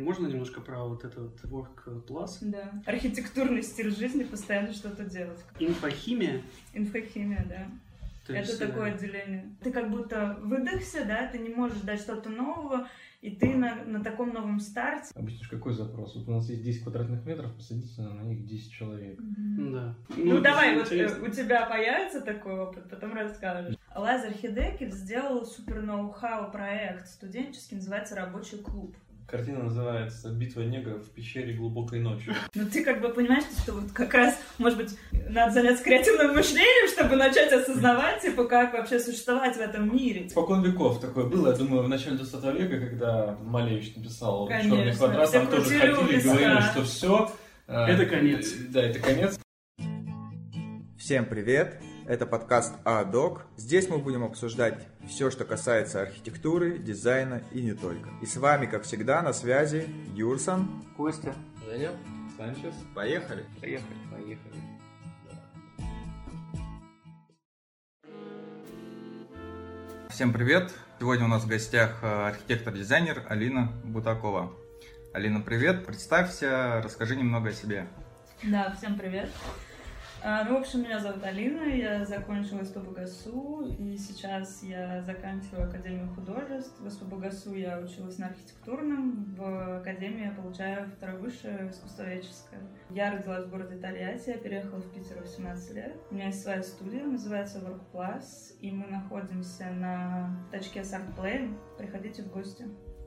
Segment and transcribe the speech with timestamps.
[0.00, 2.38] Можно немножко про вот это вот work plus?
[2.42, 2.72] Да.
[2.86, 5.38] Архитектурный стиль жизни, постоянно что-то делать.
[5.58, 6.42] Инфохимия?
[6.72, 7.68] Инфохимия, да.
[8.26, 9.54] То это есть, такое э, отделение.
[9.62, 12.88] Ты как будто выдохся, да, ты не можешь дать что-то нового,
[13.20, 15.12] и ты на, на таком новом старте.
[15.14, 16.14] Объяснишь, какой запрос?
[16.16, 19.18] Вот у нас есть 10 квадратных метров, посадите на них 10 человек.
[19.18, 19.94] Да.
[20.16, 21.24] Ну, давай, это вот э, интересно.
[21.24, 23.76] у тебя появится такой опыт, потом расскажешь.
[23.94, 28.96] Лазер Хидекель сделал супер ноу-хау проект студенческий, называется «Рабочий клуб».
[29.26, 32.34] Картина называется «Битва негров в пещере глубокой ночью».
[32.54, 34.90] Ну, ты как бы понимаешь, что вот как раз, может быть,
[35.30, 40.28] надо заняться креативным мышлением, чтобы начать осознавать, типа, как вообще существовать в этом мире.
[40.28, 44.94] Спокон веков такое было, я думаю, в начале 20 века, когда Малевич написал Конечно, «Черный
[44.94, 47.32] квадрат», там тоже ходили и говорили, что все...
[47.66, 48.52] Это конец.
[48.68, 49.38] Да, это конец.
[50.98, 51.80] Всем привет!
[52.06, 53.46] Это подкаст АДОК.
[53.56, 58.10] Здесь мы будем обсуждать все, что касается архитектуры, дизайна и не только.
[58.20, 60.84] И с вами, как всегда, на связи Юрсон.
[60.98, 61.34] Костя.
[61.64, 61.92] Женя,
[62.36, 62.74] Санчес.
[62.94, 63.46] Поехали!
[63.58, 63.96] Поехали.
[64.10, 64.54] Поехали.
[70.10, 70.74] Всем привет!
[71.00, 74.52] Сегодня у нас в гостях э, архитектор-дизайнер Алина Бутакова.
[75.14, 75.86] Алина, привет!
[75.86, 77.86] Представься, расскажи немного о себе.
[78.42, 79.30] Да, всем привет.
[80.26, 86.08] А, Ну, в общем, меня зовут Алина, я закончила СПБГСУ, и сейчас я заканчиваю Академию
[86.14, 86.80] художеств.
[86.80, 92.62] В СПБГСУ я училась на архитектурном, в Академии я получаю второе высшее искусствоведческое.
[92.88, 95.94] Я родилась в городе Тольятти, я переехала в Питер в 18 лет.
[96.10, 101.58] У меня есть своя студия, называется Workplace, и мы находимся на точке с артплеем.
[101.76, 102.64] Приходите в гости.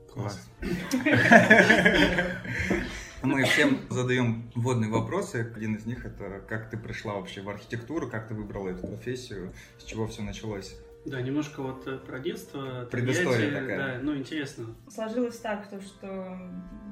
[0.08, 0.48] Класс.
[3.22, 5.50] Мы всем задаем вводные вопросы.
[5.56, 9.52] Один из них это как ты пришла вообще в архитектуру, как ты выбрала эту профессию,
[9.78, 10.76] с чего все началось.
[11.04, 12.86] Да, немножко вот э, про детство.
[12.90, 13.78] Предыстория такая.
[13.78, 14.66] Да, ну интересно.
[14.88, 16.38] Сложилось так, то, что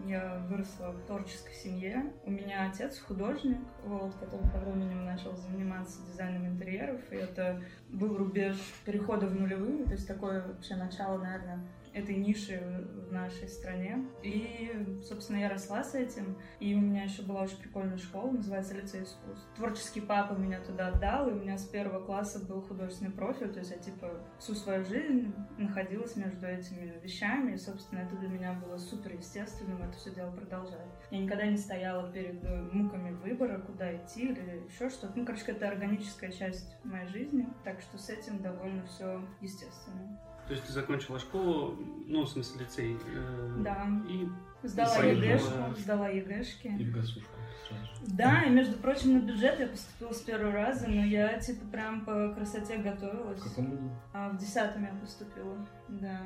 [0.06, 2.12] я выросла в творческой семье.
[2.24, 7.00] У меня отец художник, вот, который по временем начал заниматься дизайном интерьеров.
[7.10, 11.60] И это был рубеж перехода в нулевые, то есть такое вообще начало, наверное,
[11.96, 12.60] этой ниши
[13.08, 14.04] в нашей стране.
[14.22, 16.36] И, собственно, я росла с этим.
[16.60, 19.46] И у меня еще была очень прикольная школа, называется лицей искусств.
[19.56, 23.50] Творческий папа меня туда отдал, и у меня с первого класса был художественный профиль.
[23.50, 27.54] То есть я, типа, всю свою жизнь находилась между этими вещами.
[27.54, 30.86] И, собственно, это для меня было супер естественным это все дело продолжать.
[31.10, 35.12] Я никогда не стояла перед э, муками выбора, куда идти или еще что-то.
[35.16, 37.48] Ну, короче, это органическая часть моей жизни.
[37.64, 40.18] Так что с этим довольно все естественно.
[40.46, 41.76] То есть ты закончила школу,
[42.06, 42.96] ну, в смысле лицей.
[43.14, 43.86] э, Да.
[44.08, 44.28] И
[44.62, 45.04] Сдала.
[45.04, 46.68] ЕГЭшку, сдала ЕГЭшки.
[46.78, 47.30] И в гасушку
[47.68, 47.82] сразу.
[48.16, 52.04] Да, и между прочим, на бюджет я поступила с первого раза, но я типа прям
[52.04, 53.40] по красоте готовилась.
[53.40, 53.90] В каком году?
[54.12, 55.66] А в десятом я поступила.
[55.88, 56.20] Да.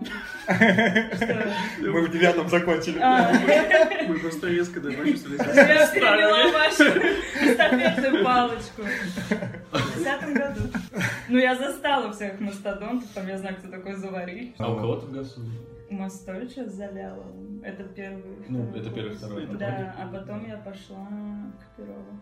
[1.80, 2.98] Мы в девятом закончили.
[2.98, 3.32] А,
[4.08, 6.84] мы просто резко, себя Я переняла вашу
[7.52, 8.82] эстафетную палочку.
[9.72, 10.60] В году.
[11.28, 14.54] Ну, я застала всех мастодонтов, там я знаю, кто такой Завариль.
[14.58, 15.40] А у кого-то в ГАСУ?
[15.90, 17.24] Мостовича заляла.
[17.64, 18.36] Это первый.
[18.48, 19.66] Ну, второй это первый, второй, Да,
[19.96, 21.06] ты- а потом я пошла
[21.58, 22.20] к Перову.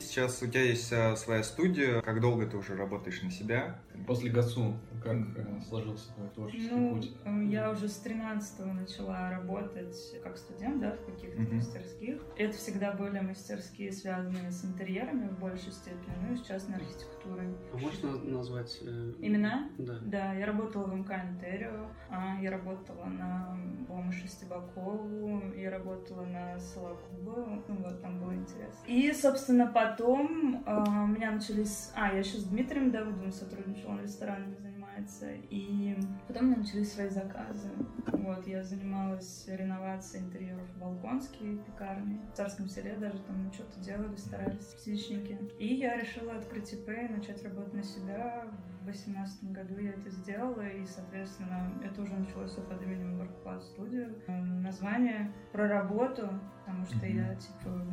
[0.00, 2.00] Сейчас у тебя есть э, своя студия.
[2.00, 3.78] Как долго ты уже работаешь на себя?
[4.06, 7.12] После ГАСУ как э, сложился твой творческий Ну, путь?
[7.24, 11.56] э, я уже с 13 начала работать как студент, да, в каких-то Мгм.
[11.56, 12.22] мастерских.
[12.36, 17.48] Это всегда были мастерские, связанные с интерьерами в большей степени, ну и с частной архитектурой.
[17.72, 18.78] А можешь на- назвать...
[18.82, 19.70] э, Имена?
[19.78, 19.98] Да.
[20.02, 23.56] Да, я работала в МК Интерио, а, я работала на
[23.88, 28.78] Лому Шестибакову, я работала на Сологуба, ну вот, там было интересно.
[28.86, 31.90] И, собственно, потом у меня начались...
[31.94, 36.92] А, я еще с Дмитрием Давыдовым сотрудничала, он ресторанами занимается, и потом у меня начались
[36.92, 37.70] свои заказы.
[38.06, 44.16] Вот, я занималась реновацией интерьеров Балконской пекарни, в Царском селе даже там мы что-то делали,
[44.16, 45.38] старались, птичники.
[45.58, 48.46] И я решила открыть ИП и начать работать на себя.
[48.80, 53.62] В 2018 году я это сделала, и, соответственно, это уже началось всё под именем Workplace
[53.76, 54.18] Studio.
[54.26, 56.28] Э, Название про работу,
[56.64, 57.86] потому что я, типа,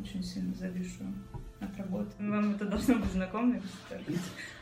[0.00, 1.04] очень сильно завишу
[1.60, 2.10] от работы.
[2.18, 3.60] Вам это должно быть знакомо,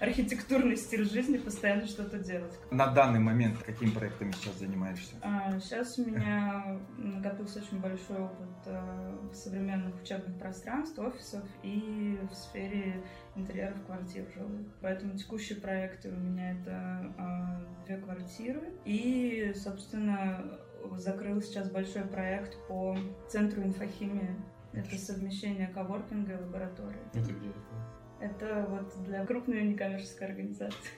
[0.00, 2.52] архитектурный стиль жизни, постоянно что-то делать.
[2.70, 5.14] На данный момент какими проектами сейчас занимаешься?
[5.22, 12.34] А, Сейчас у меня накопился очень большой опыт в современных учебных пространств, офисов и в
[12.34, 13.02] сфере
[13.34, 14.66] интерьеров квартир жилых.
[14.80, 18.72] Поэтому текущие проекты у меня это э, две квартиры.
[18.84, 20.58] И, собственно,
[20.96, 22.96] закрыл сейчас большой проект по
[23.28, 24.36] центру инфохимии.
[24.76, 27.00] Это совмещение коворкинга и лаборатории.
[27.12, 27.86] Это где такое?
[28.18, 30.90] Это вот для крупной некоммерческой организации.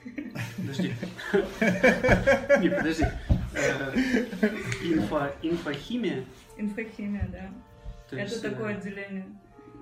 [0.57, 0.93] Подожди.
[2.61, 3.05] Не, подожди.
[3.53, 3.93] Э,
[4.83, 6.23] инфо, инфохимия.
[6.57, 7.49] Инфохимия, да.
[8.09, 9.25] То это есть, такое э, отделение.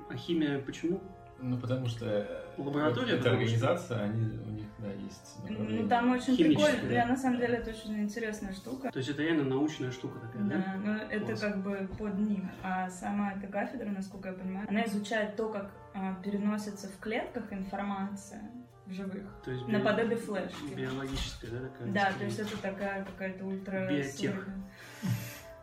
[0.09, 1.01] А химия почему?
[1.39, 2.25] Ну, потому что э,
[2.57, 5.83] Лаборатория, вот эта потому что- организация, они, у них, да, есть направление.
[5.83, 6.81] Ну, там очень прикольно.
[6.89, 6.93] да?
[6.93, 8.91] Я, на самом деле, это очень интересная штука.
[8.91, 10.55] То есть это реально научная штука такая, да?
[10.57, 11.39] Да, но это Класс.
[11.41, 12.49] как бы под ним.
[12.63, 17.53] А сама эта кафедра, насколько я понимаю, она изучает то, как а, переносится в клетках
[17.53, 18.41] информация
[18.87, 19.27] в живых.
[19.45, 20.73] То есть би- Наподобие флешки.
[20.75, 21.91] Биологическая, да, такая?
[21.93, 23.87] Да, то есть это такая какая-то ультра...
[23.91, 24.47] Биотех.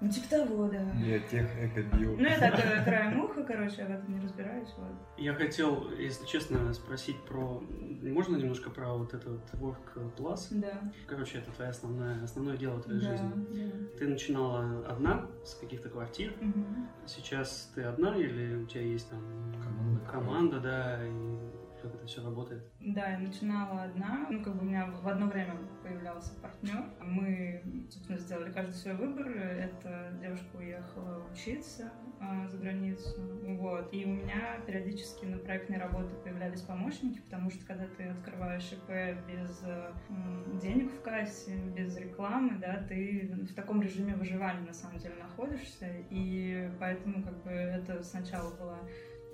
[0.00, 0.82] Ну, типа того, да.
[1.02, 2.10] Биотех, экобио.
[2.16, 4.68] Ну, я так э, краем уха, короче, я в этом не разбираюсь.
[4.76, 4.90] Вот.
[5.16, 7.62] Я хотел, если честно, спросить про...
[8.02, 10.48] Можно немножко про вот этот Work Plus?
[10.50, 10.82] Да.
[11.06, 13.32] Короче, это твоя основная, основное дело твоей Да, жизни.
[13.70, 13.98] да.
[13.98, 16.34] Ты начинала одна с каких-то квартир.
[16.40, 16.88] Мгм.
[17.06, 19.20] Сейчас ты одна или у тебя есть там
[19.62, 20.00] Команда.
[20.10, 21.38] команда, да, и
[21.84, 22.64] как это все работает?
[22.80, 24.26] Да, я начинала одна.
[24.30, 26.82] Ну, как бы у меня в одно время появлялся партнер.
[27.00, 29.28] Мы, собственно, сделали каждый свой выбор.
[29.28, 33.20] Эта девушка уехала учиться а, за границу.
[33.58, 33.92] Вот.
[33.92, 39.18] И у меня периодически на проектной работе появлялись помощники, потому что когда ты открываешь ИП
[39.28, 39.92] без э,
[40.62, 45.86] денег в кассе, без рекламы, да, ты в таком режиме выживания на самом деле находишься.
[46.08, 48.78] И поэтому как бы это сначала была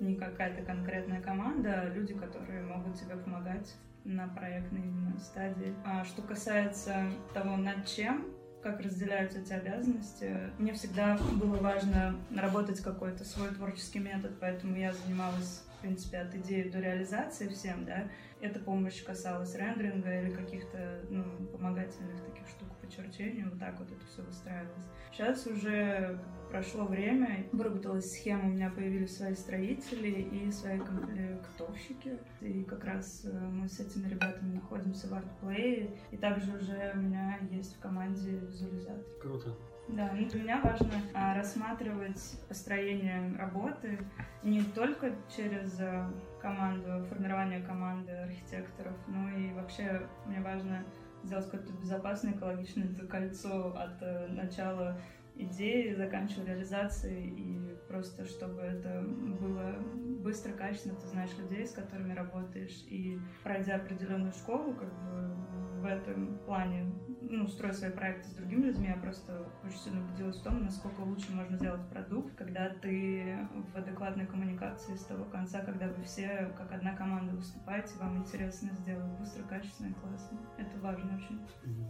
[0.01, 5.73] не какая-то конкретная команда, а люди, которые могут тебе помогать на проектной именно стадии.
[5.85, 8.25] А что касается того, над чем,
[8.63, 14.91] как разделяются эти обязанности, мне всегда было важно наработать какой-то свой творческий метод, поэтому я
[14.91, 18.07] занималась в принципе, от идеи до реализации всем, да,
[18.39, 22.60] эта помощь касалась рендеринга или каких-то, ну, помогательных таких штук
[22.91, 24.85] черчению, вот так вот это все выстраивалось.
[25.11, 32.17] Сейчас уже прошло время, выработалась схема, у меня появились свои строители и свои комплектовщики.
[32.41, 35.89] И как раз э, мы с этими ребятами находимся в артплее.
[36.11, 39.03] И также уже у меня есть в команде визуализатор.
[39.21, 39.55] Круто.
[39.87, 43.99] Да, ну, для меня важно а, рассматривать построение работы
[44.43, 46.09] не только через а,
[46.41, 50.85] команду, формирование команды архитекторов, но и вообще мне важно
[51.23, 54.99] сделать какое-то безопасное, экологичное это кольцо от э, начала
[55.35, 59.01] идеи, заканчивая реализацией, и просто чтобы это
[59.39, 59.75] было
[60.21, 65.85] быстро, качественно, ты знаешь людей, с которыми работаешь, и пройдя определенную школу, как бы в
[65.85, 66.93] этом плане,
[67.31, 71.01] ну, строя свои проекты с другими людьми, я просто очень сильно убедилась в том, насколько
[71.01, 73.37] лучше можно сделать продукт, когда ты
[73.73, 78.69] в адекватной коммуникации с того конца, когда вы все как одна команда выступаете, вам интересно
[78.81, 80.37] сделать быстро, качественно и классно.
[80.57, 81.41] Это важно очень.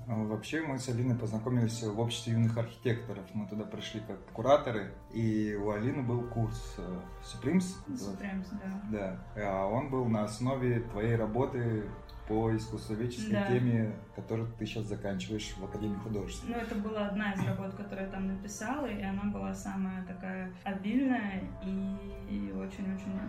[0.07, 3.25] А Вообще мы с Алиной познакомились в обществе юных архитекторов.
[3.33, 7.65] Мы туда пришли как кураторы, и у Алины был курс э, Supremes.
[7.89, 8.47] Supremes,
[8.91, 9.19] да.
[9.35, 9.43] Да.
[9.43, 11.89] А он был на основе твоей работы
[12.27, 13.47] по искусствоведческой Да.
[13.47, 16.43] теме, которую ты сейчас заканчиваешь в Академии художеств.
[16.47, 20.51] Ну, это была одна из работ, которую я там написала, и она была самая такая
[20.63, 23.19] обильная и очень-очень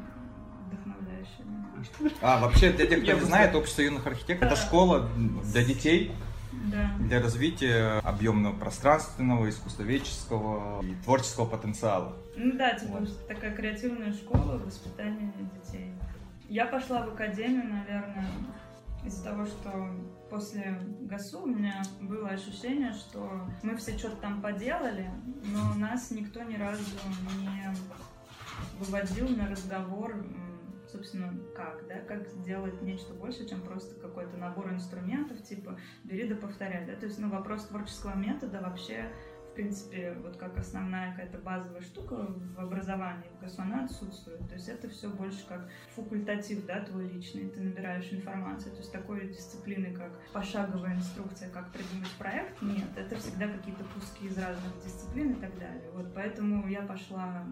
[0.66, 1.44] вдохновляющая.
[1.44, 2.10] меня.
[2.20, 5.08] А, вообще, для тех, кто не знает, общество юных архитекторов это школа
[5.52, 6.12] для детей,
[6.70, 6.92] Да.
[7.00, 12.14] для развития объемного пространственного, искусствоведческого и творческого потенциала.
[12.36, 13.26] Ну да, типа Вот.
[13.26, 15.32] такая креативная школа воспитания
[15.64, 15.92] детей.
[16.48, 18.26] Я пошла в академию, наверное,
[19.04, 19.90] из-за того, что
[20.30, 25.10] после ГАСУ у меня было ощущение, что мы все что-то там поделали,
[25.44, 26.82] но нас никто ни разу
[27.40, 27.74] не
[28.78, 30.24] выводил на разговор,
[30.90, 36.36] собственно, как, да, как сделать нечто больше, чем просто какой-то набор инструментов, типа бери да
[36.36, 39.10] повторяй, да, то есть, ну, вопрос творческого метода вообще
[39.52, 44.48] в принципе, вот как основная какая-то базовая штука в образовании в ГАСУ, она отсутствует.
[44.48, 48.72] То есть это все больше как факультатив, да, твой личный, ты набираешь информацию.
[48.72, 52.88] То есть такой дисциплины, как пошаговая инструкция, как придумать проект, нет.
[52.96, 55.90] Это всегда какие-то куски из разных дисциплин и так далее.
[55.92, 57.44] Вот поэтому я пошла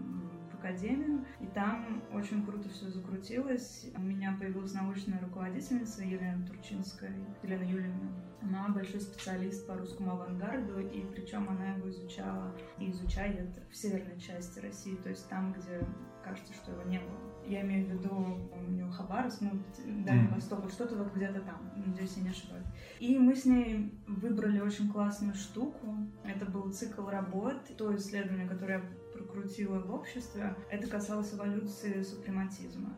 [0.61, 3.89] академию, и там очень круто все закрутилось.
[3.95, 7.13] У меня появилась научная руководительница Елена Турчинская,
[7.43, 8.11] Елена Юльевна.
[8.41, 14.19] Она большой специалист по русскому авангарду, и причем она его изучала и изучает в северной
[14.19, 15.85] части России, то есть там, где
[16.23, 17.17] кажется, что его не было.
[17.45, 19.63] Я имею в виду у нее Хабаровск, ну,
[20.05, 20.27] Дальний.
[20.27, 22.67] Восток, вот что-то вот где-то там, надеюсь, я не ошибаюсь.
[22.99, 25.97] И мы с ней выбрали очень классную штуку.
[26.23, 27.57] Это был цикл работ.
[27.77, 28.85] То исследование, которое я
[29.31, 32.93] прокрутила в обществе, это касалось эволюции супрематизма.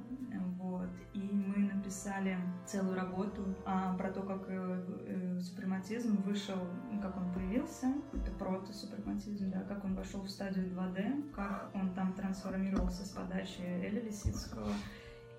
[0.58, 0.90] Вот.
[1.14, 6.58] И мы написали целую работу а, про то, как э, э, супрематизм вышел,
[7.02, 12.14] как он появился, это протосупрематизм, да, как он вошел в стадию 2D, как он там
[12.14, 14.72] трансформировался с подачи Эля Лисицкого,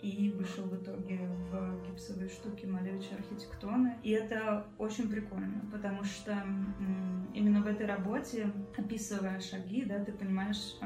[0.04, 1.18] и вышел в итоге
[1.50, 3.96] в гипсовые штуки Малевича архитектоны.
[4.02, 6.32] И это очень прикольно, потому что
[7.32, 10.76] именно в этой работе, описывая шаги, да, ты понимаешь,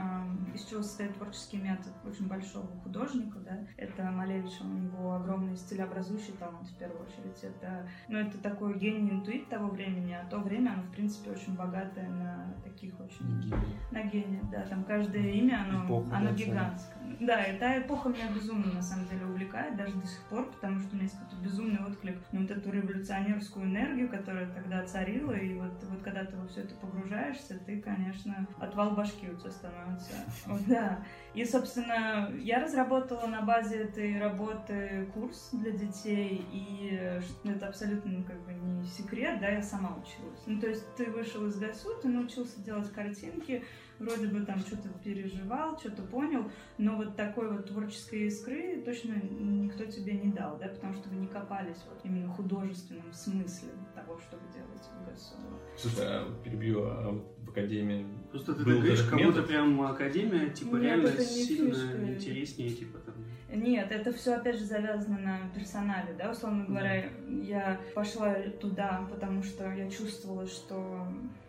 [0.55, 3.67] из чего состоит творческий метод очень большого художника, да.
[3.77, 7.43] Это Малевич, у него огромный стилеобразующий талант в первую очередь.
[7.43, 11.57] Это, ну, это такой гений интуит того времени, а то время, оно, в принципе, очень
[11.57, 13.53] богатое на таких очень...
[13.91, 14.63] На гения, да.
[14.63, 17.17] Там каждое имя, оно, Эпоха, оно да, гигантское.
[17.21, 20.91] Да, эта эпоха меня безумно, на самом деле, увлекает, даже до сих пор, потому что
[20.91, 25.55] у меня есть какой-то безумный отклик на вот эту революционерскую энергию, которая тогда царила, и
[25.55, 30.13] вот, вот когда ты во все это погружаешься, ты, конечно, отвал башки у тебя становится.
[30.69, 31.05] Да.
[31.35, 38.11] И, собственно, я разработала на базе этой работы курс для детей, и э, это абсолютно
[38.11, 40.41] ну, как бы не секрет, да, я сама училась.
[40.47, 43.65] Ну, то есть ты вышел из ГАСУ, ты научился делать картинки,
[43.99, 49.85] вроде бы там что-то переживал, что-то понял, но вот такой вот творческой искры точно никто
[49.85, 54.19] тебе не дал, да, потому что вы не копались вот именно в художественном смысле того,
[54.19, 55.35] что вы делаете в ГАСУ.
[55.77, 59.81] Слушай, а перебью, а вот в академии Просто ты Был так говоришь, как будто прям
[59.81, 62.09] академия, типа, Нет, реально сильно фишка.
[62.09, 63.15] интереснее, типа, там...
[63.51, 69.43] Нет, это все опять же завязано на персонале, да, условно говоря, я пошла туда, потому
[69.43, 71.09] что я чувствовала, что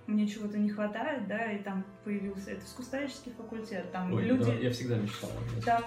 [0.10, 4.54] мне чего-то не хватает, да, и там появился это искусствоведческий факультет, там Ой, люди, да,
[4.54, 5.84] я всегда мечтал на Там-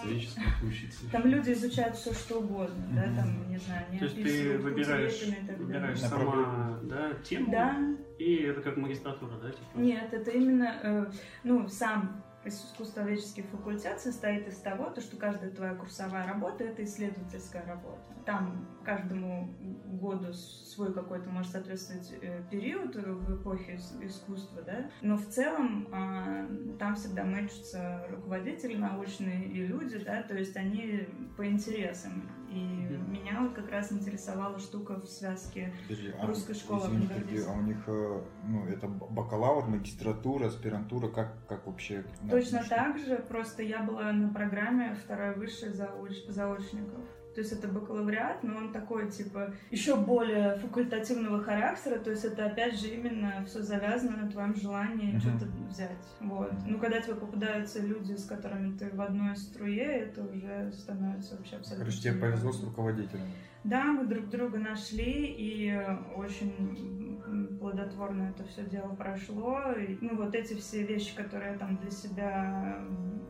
[0.63, 1.11] учиться.
[1.11, 3.17] там люди изучают все что угодно, да, Мгм.
[3.17, 5.23] там не знаю, не То есть ты выбираешь,
[5.59, 7.79] выбираешь сама, да, тему, Да,
[8.19, 9.65] и это как магистратура, да, типа?
[9.75, 11.11] Нет, это именно, э,
[11.45, 17.65] ну, сам искусствоведческий факультет состоит из того, то, что каждая твоя курсовая работа— это исследовательская
[17.65, 18.01] работа.
[18.27, 19.55] Там каждому
[19.87, 25.89] году свой какой-то может соответствовать э, период в эпохе ис- искусства, да, но в целом
[25.93, 26.47] а,
[26.79, 32.29] там всегда мэчатся руководители научные и люди, да, то есть они по интересам.
[32.53, 37.25] И меня вот как раз интересовала штука в связке Подожди, а, Русская школа извини, авангардизма.
[37.25, 42.05] подожди, а у них, э, ну, это бакалавр, магистратура, аспирантура, как, как вообще?
[42.31, 47.01] Точно так же, просто я была на программе второй высшей зауч- заочников.
[47.35, 52.47] То есть это бакалавриат, но он такой, типа, еще более факультативного характера, то есть это,
[52.47, 55.21] опять же, именно все завязано на твоем желании Мгм.
[55.21, 55.97] что-то взять.
[56.21, 56.53] Вот.
[56.67, 61.57] Ну, когда тебе попадаются люди, с которыми ты в одной струе, это уже становится вообще
[61.57, 61.85] абсолютно...
[61.87, 63.27] Короче, тебе повезло с руководителем.
[63.65, 65.73] Да, мы друг друга нашли, и
[66.17, 67.21] очень
[67.61, 69.73] плодотворно это все дело прошло.
[69.73, 72.79] И, ну, вот эти все вещи, которые я там для себя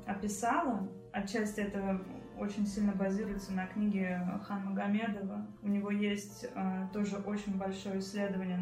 [0.06, 2.00] описала, отчасти это
[2.38, 5.46] очень сильно базируется на книге Хан Магомедова.
[5.62, 8.58] У него есть э, тоже очень большое исследование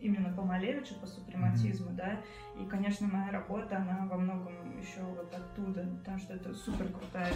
[0.00, 2.20] именно по Малевичу, по супрематизму, да,
[2.58, 7.32] и, конечно, моя работа, она во многом еще вот оттуда, потому что это супер крутая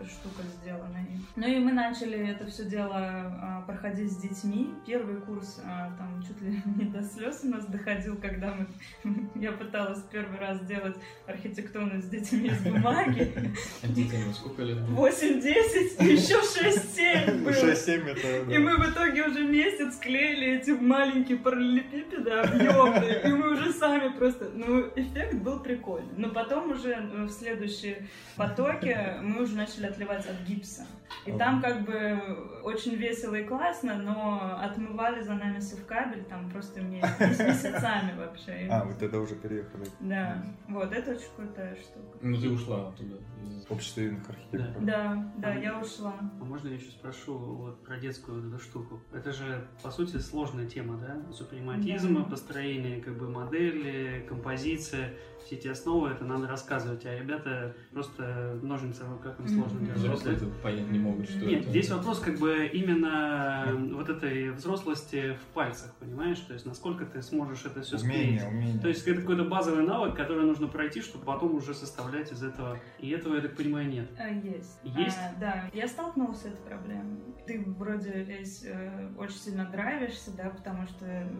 [0.00, 1.06] э, штука сделана.
[1.36, 4.74] Ну и мы начали это все дело а, проходить с детьми.
[4.86, 9.52] Первый курс а, там чуть ли не до слез у нас доходил, когда мы, я
[9.52, 10.96] пыталась первый раз сделать
[11.26, 13.32] архитектурную с детьми из бумаги.
[13.82, 14.80] А детям сколько лет?
[14.80, 15.08] было?
[15.08, 17.50] 8-10, еще 6-7 было.
[17.50, 18.52] 6-7 это...
[18.52, 24.08] И мы в итоге уже месяц клеили эти маленькие параллелепипеды объемные, и мы уже сами
[24.16, 24.50] просто...
[24.56, 26.14] Ну, эффект был прикольный.
[26.16, 30.86] Но потом уже э, в следующие потоки мы уже начали отливать от гипса.
[31.24, 36.80] И там как бы очень весело и классно, но отмывали за нами совкабель там просто
[36.80, 38.68] ме- месяцами вообще.
[38.70, 39.86] А, вы тогда уже переехали.
[40.00, 42.18] Да, вот, это очень крутая штука.
[42.22, 43.16] Ну ты ушла оттуда.
[43.42, 44.84] из- Общество юных архитекторов.
[44.84, 46.14] Да, да, я ушла.
[46.20, 49.00] А можно я еще спрошу вот про детскую эту штуку?
[49.12, 51.16] Это же, по сути, сложная тема, да?
[51.32, 52.24] Супрематизм, Да.
[52.30, 55.14] построение как бы модели, композиция,
[55.46, 59.98] все эти основы, это надо рассказывать, а ребята просто ножницы в руках им сложно держать.
[59.98, 61.70] Взрослые это понять не могут, что Нет, это.
[61.70, 66.38] здесь вопрос как бы именно вот этой взрослости в пальцах, понимаешь?
[66.40, 68.42] То есть насколько ты сможешь это все склеить.
[68.42, 68.80] Умение, умение.
[68.80, 72.80] То есть это какой-то базовый навык, который нужно пройти, чтобы потом уже составлять из этого.
[72.98, 74.10] И этого, я так понимаю, нет.
[74.18, 74.80] А, Есть.
[74.82, 75.18] Есть?
[75.18, 77.18] А, да, я столкнулась с этой проблемой.
[77.46, 81.30] Ты вроде весь э, очень сильно драйвишься, да, потому что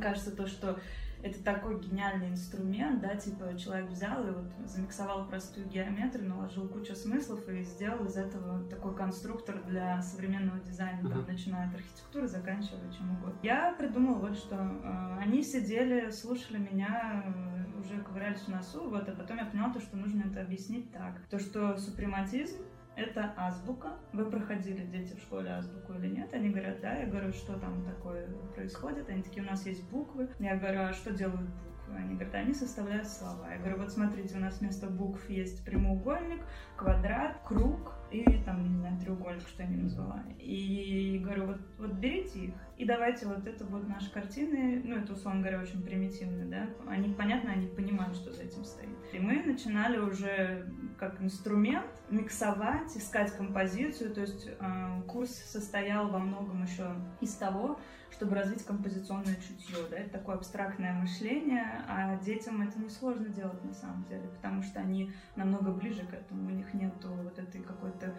[0.00, 0.78] кажется то, что
[1.22, 6.94] это такой гениальный инструмент, да, типа человек взял и вот замиксовал простую геометрию, наложил кучу
[6.94, 11.32] смыслов и сделал из этого такой конструктор для современного дизайна, там, Ага.
[11.32, 13.38] начиная от архитектуры, заканчивая чем угодно.
[13.42, 14.56] Я придумала вот что.
[14.56, 19.72] э, Они сидели, слушали меня, э, уже ковырялись в носу, вот, а потом я поняла
[19.72, 21.20] то, что нужно это объяснить так.
[21.30, 22.56] То, что супрематизм
[22.96, 23.92] это азбука.
[24.12, 26.32] Вы проходили, дети, в школе азбуку или нет?
[26.32, 26.94] Они говорят, да.
[26.94, 29.08] Я говорю, что там такое происходит?
[29.08, 30.28] Они такие, у нас есть буквы.
[30.38, 31.71] Я говорю, а что делают буквы?
[31.96, 33.50] Они говорят, они составляют слова.
[33.50, 36.40] Я говорю, вот смотрите, у нас вместо букв есть прямоугольник,
[36.76, 40.22] квадрат, круг и там, не знаю, треугольник, что я не назвала.
[40.38, 45.12] И говорю, вот, вот берите их, и давайте вот это вот наши картины, ну, это,
[45.12, 48.88] условно говоря, очень примитивно, да, они, понятно, они понимают, что за этим стоит.
[49.12, 50.68] И мы начинали уже
[50.98, 57.78] как инструмент миксовать, искать композицию, то есть э, курс состоял во многом еще из того,
[58.12, 59.76] чтобы развить композиционное чутье.
[59.90, 59.96] Да?
[59.96, 65.12] Это такое абстрактное мышление, а детям это несложно делать на самом деле, потому что они
[65.36, 68.14] намного ближе к этому, у них нету вот этой какой-то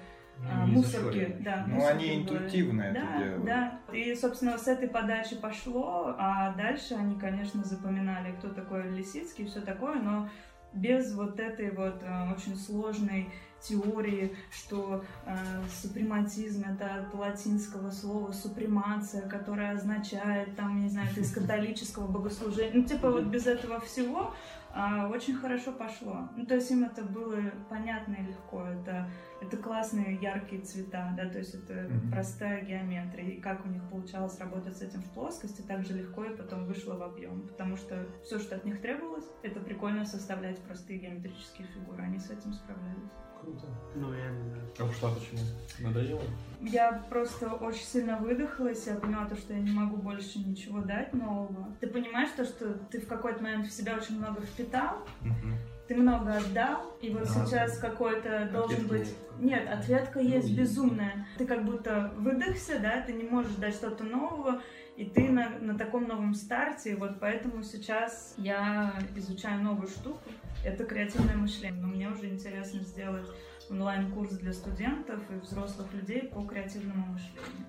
[0.50, 1.38] а, Не мусорки.
[1.40, 3.46] Да, Ну, мусорки они интуитивно это да, делают.
[3.46, 9.46] Да, и, собственно, с этой подачи пошло, а дальше они, конечно, запоминали, кто такой Лисицкий
[9.46, 10.30] и все такое, но
[10.74, 13.32] без вот этой вот э, очень сложной
[13.67, 15.36] теории, что э,
[15.82, 22.72] супрематизм это от латинского слова супремация, которое означает, там, не знаю, это из католического богослужения.
[22.74, 24.34] Ну, типа вот без этого всего
[24.75, 26.29] а, очень хорошо пошло.
[26.36, 27.38] Ну, то есть им это было
[27.70, 28.65] понятно и легко.
[28.65, 29.08] Это,
[29.39, 32.12] это классные яркие цвета, да, то есть это Мгм.
[32.12, 33.29] простая геометрия.
[33.29, 36.65] И как у них получалось работать с этим в плоскости, так же легко и потом
[36.65, 37.48] вышло в объем.
[37.48, 42.01] Потому что все, что от них требовалось, это прикольно составлять простые геометрические фигуры.
[42.01, 43.12] Они с этим справлялись.
[43.44, 43.68] Круто.
[43.96, 44.84] Ну, реально, да.
[44.84, 45.40] А ушла почему?
[45.80, 46.22] Надоело?
[46.62, 51.14] Я просто очень сильно выдохлась, я поняла то, что я не могу больше ничего дать
[51.14, 51.68] нового.
[51.82, 55.58] Ты понимаешь то, что ты в какой-то момент в себя очень много впитал, Мгм.
[55.88, 57.46] Ты много отдал, и вот Да.
[57.46, 59.16] сейчас какой-то должен Ответка быть...
[59.40, 59.68] нет.
[59.70, 61.28] Ответка есть Ну, безумная.
[61.38, 64.62] Ты как будто выдохся, да, ты не можешь дать что-то нового,
[64.96, 70.20] и ты на, на таком новом старте, и вот поэтому сейчас я изучаю новую штуку.
[70.63, 71.82] Это креативное мышление.
[71.82, 73.28] Но мне уже интересно сделать
[73.70, 77.66] онлайн-курс для студентов и взрослых людей по креативному мышлению.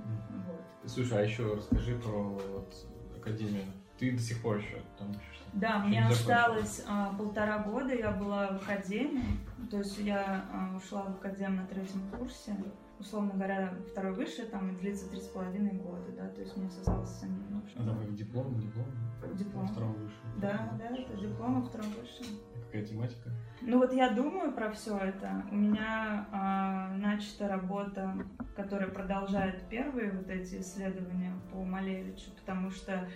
[0.46, 0.90] Вот.
[0.90, 2.74] Слушай, а еще расскажи про вот,
[3.16, 3.64] академию.
[3.98, 5.44] Ты до сих пор еще там учишься?
[5.52, 9.38] Да, Еще мне осталось а, полтора года, я была в академии,
[9.70, 12.56] то есть я а, ушла в академию на третьем курсе,
[12.98, 16.66] условно говоря, второй высший, там и длится три с половиной года, да, то есть мне
[16.66, 17.80] осталось совсем немножко.
[17.80, 18.86] А там как диплом, диплом?
[19.34, 19.68] Диплом.
[19.68, 20.16] Втором выше.
[20.38, 22.26] Да, да, это диплом, а втором высшем.
[22.66, 23.30] Какая тематика?
[23.62, 25.44] Ну вот я думаю про все это.
[25.52, 28.14] У меня а, начата работа,
[28.56, 33.08] которая продолжает первые вот эти исследования по Малевичу, потому что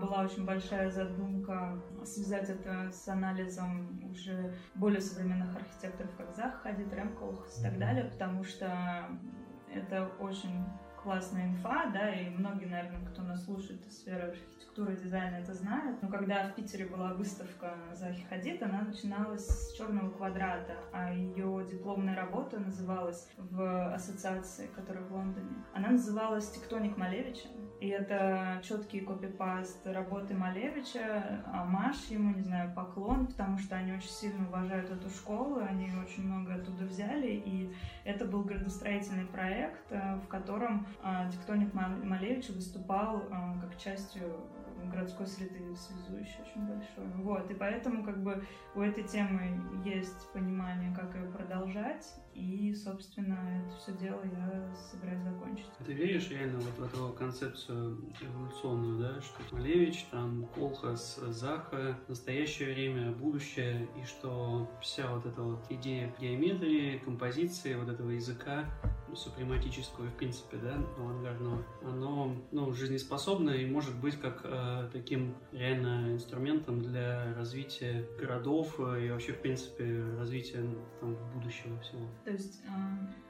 [0.00, 6.92] была очень большая задумка связать это с анализом уже более современных архитекторов, как Зах, Хадид,
[6.92, 9.08] Ремколхс и так далее, потому что
[9.72, 10.64] это очень
[11.04, 16.02] классная инфа, да, и многие, наверное, кто нас слушает из сферы архитектуры, дизайна, это знают.
[16.02, 21.66] Но когда в Питере была выставка Захи Хадид, она начиналась с черного квадрата, а ее
[21.70, 25.54] дипломная работа называлась в ассоциации, которая в Лондоне.
[25.74, 27.48] Она называлась «Тектоник Малевича».
[27.84, 34.08] И это четкий копипаст работы Малевича, амаш ему, не знаю, поклон, потому что они очень
[34.08, 37.70] сильно уважают эту школу, они очень много оттуда взяли, и
[38.04, 44.34] это был градостроительный проект, э, в котором э, тектоник Ма- Малевича выступал э, как частью
[44.90, 47.06] городской среды связующей очень большой.
[47.22, 48.44] Вот, и поэтому как бы
[48.74, 55.22] у этой темы есть понимание, как ее продолжать, и, собственно, это все дело я собираюсь
[55.22, 55.66] закончить.
[55.86, 62.74] Ты веришь реально вот в эту концепцию эволюционную, да, что Малевич, там, Колхас, Заха, настоящее
[62.74, 68.64] время, будущее, и что вся вот эта вот идея геометрии, композиции, вот этого языка
[69.14, 76.12] супрематического, в принципе, да, авангардного, оно, ну, жизнеспособно и может быть как э, таким реально
[76.12, 80.64] инструментом для развития городов э, и вообще, в принципе, развития
[81.00, 82.06] там, будущего всего.
[82.24, 82.60] То есть,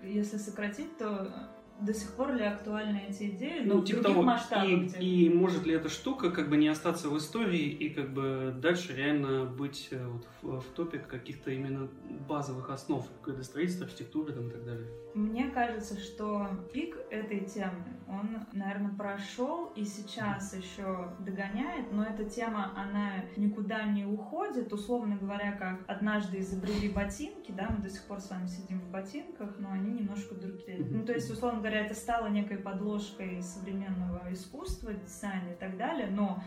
[0.02, 1.32] э, если сократить, то
[1.80, 4.68] до сих пор ли актуальны эти идеи, Ну, в типа других того, масштабах?
[4.68, 8.14] и, где- и может ли эта штука как бы не остаться в истории и как
[8.14, 11.88] бы дальше реально быть э, вот в, в топе каких-то именно
[12.28, 14.86] базовых основ градостроительства, архитектуры там, и так далее.
[15.14, 22.24] Мне кажется, что пик этой темы, он, наверное, прошел и сейчас еще догоняет, но эта
[22.24, 28.04] тема, она никуда не уходит, условно говоря, как однажды изобрели ботинки, да, мы до сих
[28.06, 30.84] пор с вами сидим в ботинках, но они немножко другие.
[30.84, 36.08] Ну, то есть, условно говоря, это стало некой подложкой современного искусства, дизайна и так далее,
[36.08, 36.42] но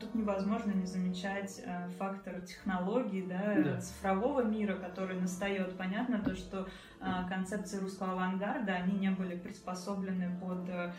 [0.00, 3.80] Тут невозможно не замечать а, фактор технологий, да, Да.
[3.80, 5.76] цифрового мира, который настает.
[5.76, 6.66] Понятно то, что
[7.00, 10.92] а, концепции русского авангарда, они не были приспособлены под а,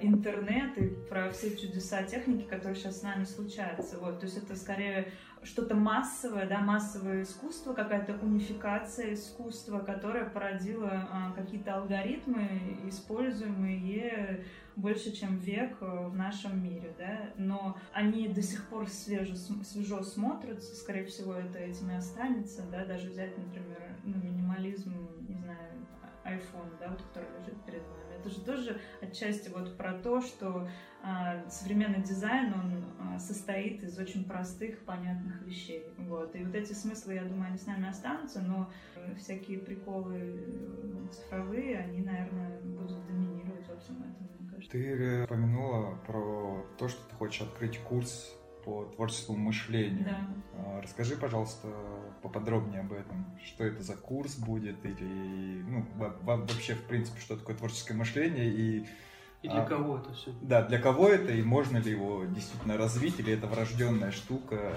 [0.00, 3.98] интернет и про все чудеса техники, которые сейчас с нами случаются.
[3.98, 5.08] Вот, то есть это скорее
[5.42, 14.44] что-то массовое, да, массовое искусство, какая-то унификация искусства, которая породила а, какие-то алгоритмы, используемые
[14.76, 19.64] больше, чем век э, в нашем мире, да, но они до сих пор свеже, см-
[19.64, 24.92] свежо смотрятся, скорее всего, это этим и останется, да, даже взять, например, ну, минимализм,
[25.28, 25.70] не знаю,
[26.24, 28.18] iPhone, да, вот, который лежит перед нами.
[28.18, 30.66] Это же тоже отчасти вот про то, что
[31.02, 35.84] а, современный дизайн, он а, состоит из очень простых, понятных вещей.
[35.98, 36.34] Вот.
[36.34, 38.72] И вот эти смыслы, я думаю, они с нами останутся, но
[39.18, 44.26] всякие приколы э, цифровые, они, наверное, будут доминировать во всем этом,
[44.70, 44.70] кажется.
[44.70, 48.32] Ты упомянула про то, что ты хочешь открыть курс
[48.64, 50.04] по творческому мышлению.
[50.04, 50.18] Да.
[50.56, 51.68] А, Расскажи, пожалуйста,
[52.22, 53.26] поподробнее об этом.
[53.44, 57.94] Что это за курс будет или ну, во- во- вообще, в принципе, что такое творческое
[57.94, 58.86] мышление и
[59.42, 59.66] И для А.
[59.66, 60.32] кого это все?
[60.40, 64.72] да, для кого это и можно ли его действительно развить или это врожденная штука?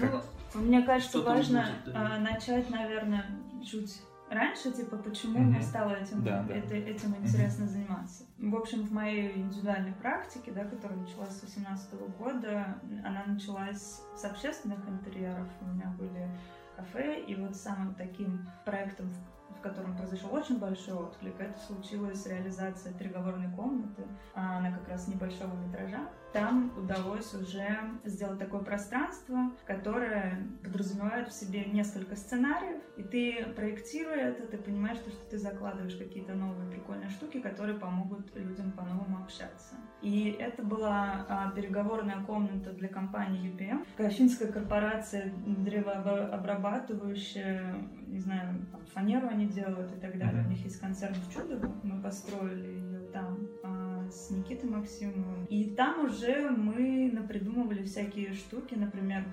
[0.00, 2.16] Как- Ну, мне кажется, важно будет, да.
[2.16, 3.26] а, начать, наверное,
[3.62, 6.54] чуть раньше, типа, почему мне стало этим, Да, да.
[6.54, 8.24] это- этим интересно заниматься.
[8.38, 14.24] В общем, в моей индивидуальной практике, да, которая началась с 2018 года, она началась с
[14.24, 15.48] общественных интерьеров.
[15.60, 16.28] У меня были
[16.76, 19.16] кафе, и вот самым таким проектом, в
[19.48, 24.04] в котором произошел очень большой отклик, это случилась реализация переговорной комнаты.
[24.32, 25.98] А Она как раз небольшого метража.
[26.32, 27.66] Там удалось уже
[28.04, 34.98] сделать такое пространство, которое подразумевает в себе несколько сценариев, и ты, проектируя это, ты понимаешь,
[34.98, 39.76] что, что ты закладываешь какие-то новые прикольные штуки, которые помогут людям по-новому общаться.
[40.02, 43.86] И это была а, переговорная комната для компании UPM.
[43.96, 47.74] Такая финская корпорация древообрабатывающая,
[48.06, 50.44] не знаю, фанеру они делают и так далее.
[50.44, 53.77] У них есть концерн в Чудово, мы построили ее там а,
[54.10, 55.44] с Никитой Максимовым.
[55.46, 59.24] И там уже мы напридумывали всякие штуки, например,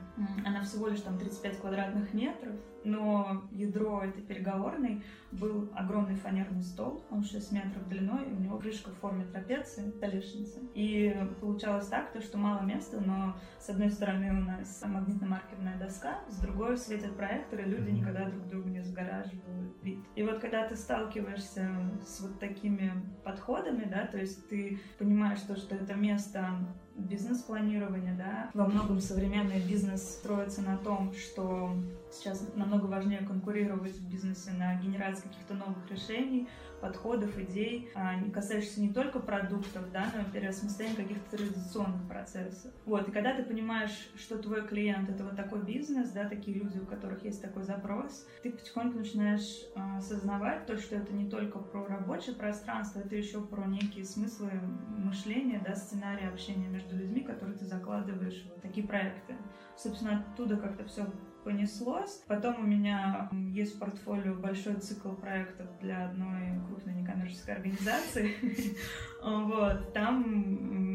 [0.46, 7.04] она всего лишь там 35 квадратных метров, но ядро этой переговорной был огромный фанерный стол,
[7.10, 10.60] он 6 метров длиной, и у него крышка в форме трапеции, столешницы.
[10.74, 16.20] И получалось так, то, что мало места, но с одной стороны у нас магнитно-маркерная доска,
[16.30, 20.00] с другой светят проекторы, люди никогда друг другу не загораживают вид.
[20.16, 21.70] И вот когда ты сталкиваешься
[22.06, 22.92] с вот такими
[23.24, 26.60] подходами, да, то есть ты понимаешь то, что это место
[26.98, 31.72] бизнес-планирования, да, во многом современный бизнес строится на том, что
[32.12, 36.48] сейчас намного важнее конкурировать в бизнесе на генерации каких-то новых решений,
[36.86, 42.72] подходов, идей, а, касающихся не только продуктов, да, но и переосмысления каких-то традиционных процессов.
[42.86, 46.78] Вот, и когда ты понимаешь, что твой клиент— это вот такой бизнес, да, такие люди,
[46.78, 51.58] у которых есть такой запрос, ты потихоньку начинаешь а, осознавать то, что это не только
[51.58, 54.52] про рабочее пространство, это еще про некие смыслы
[54.98, 59.36] мышления, да, сценарии общения между людьми, которые ты закладываешь в такие проекты.
[59.76, 61.08] Собственно, оттуда как-то все
[61.46, 62.24] понеслось.
[62.28, 68.34] Потом у меня есть в портфолио большой цикл проектов для одной крупной некоммерческой организации.
[69.24, 69.92] Вот.
[69.94, 70.24] Там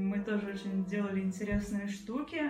[0.09, 2.43] мы тоже очень делали интересные штуки,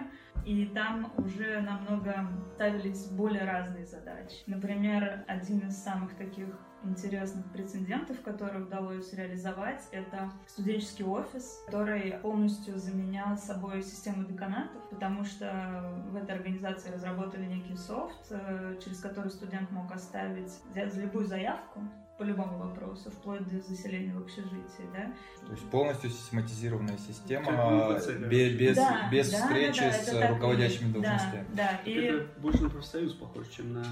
[0.45, 4.43] и там уже намного ставились более разные задачи.
[4.47, 6.49] Например, один из самых таких
[6.85, 15.25] интересных прецедентов, которые удалось реализовать, это студенческий офис, который полностью заменял собой систему деканатов, потому
[15.25, 21.81] что в этой организации разработали некий софт, э, через который студент мог оставить любую заявку
[22.19, 25.11] по любому вопросу, вплоть до заселения в общежитие, да.
[25.47, 29.93] То есть полностью систематизированная система в МФЦ, бе- без, Да, без да, встречи да, да,
[29.95, 30.93] с так и руководящими есть.
[30.93, 31.47] должностями.
[31.55, 31.91] Да, да.
[31.91, 33.85] И Это больше на профсоюз похож, чем на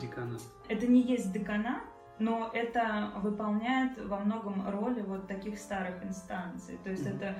[0.00, 0.38] декана.
[0.68, 1.82] это не есть деканат,
[2.18, 6.78] но это выполняет во многом роли вот таких старых инстанций.
[6.84, 7.16] То есть Мгм.
[7.16, 7.38] это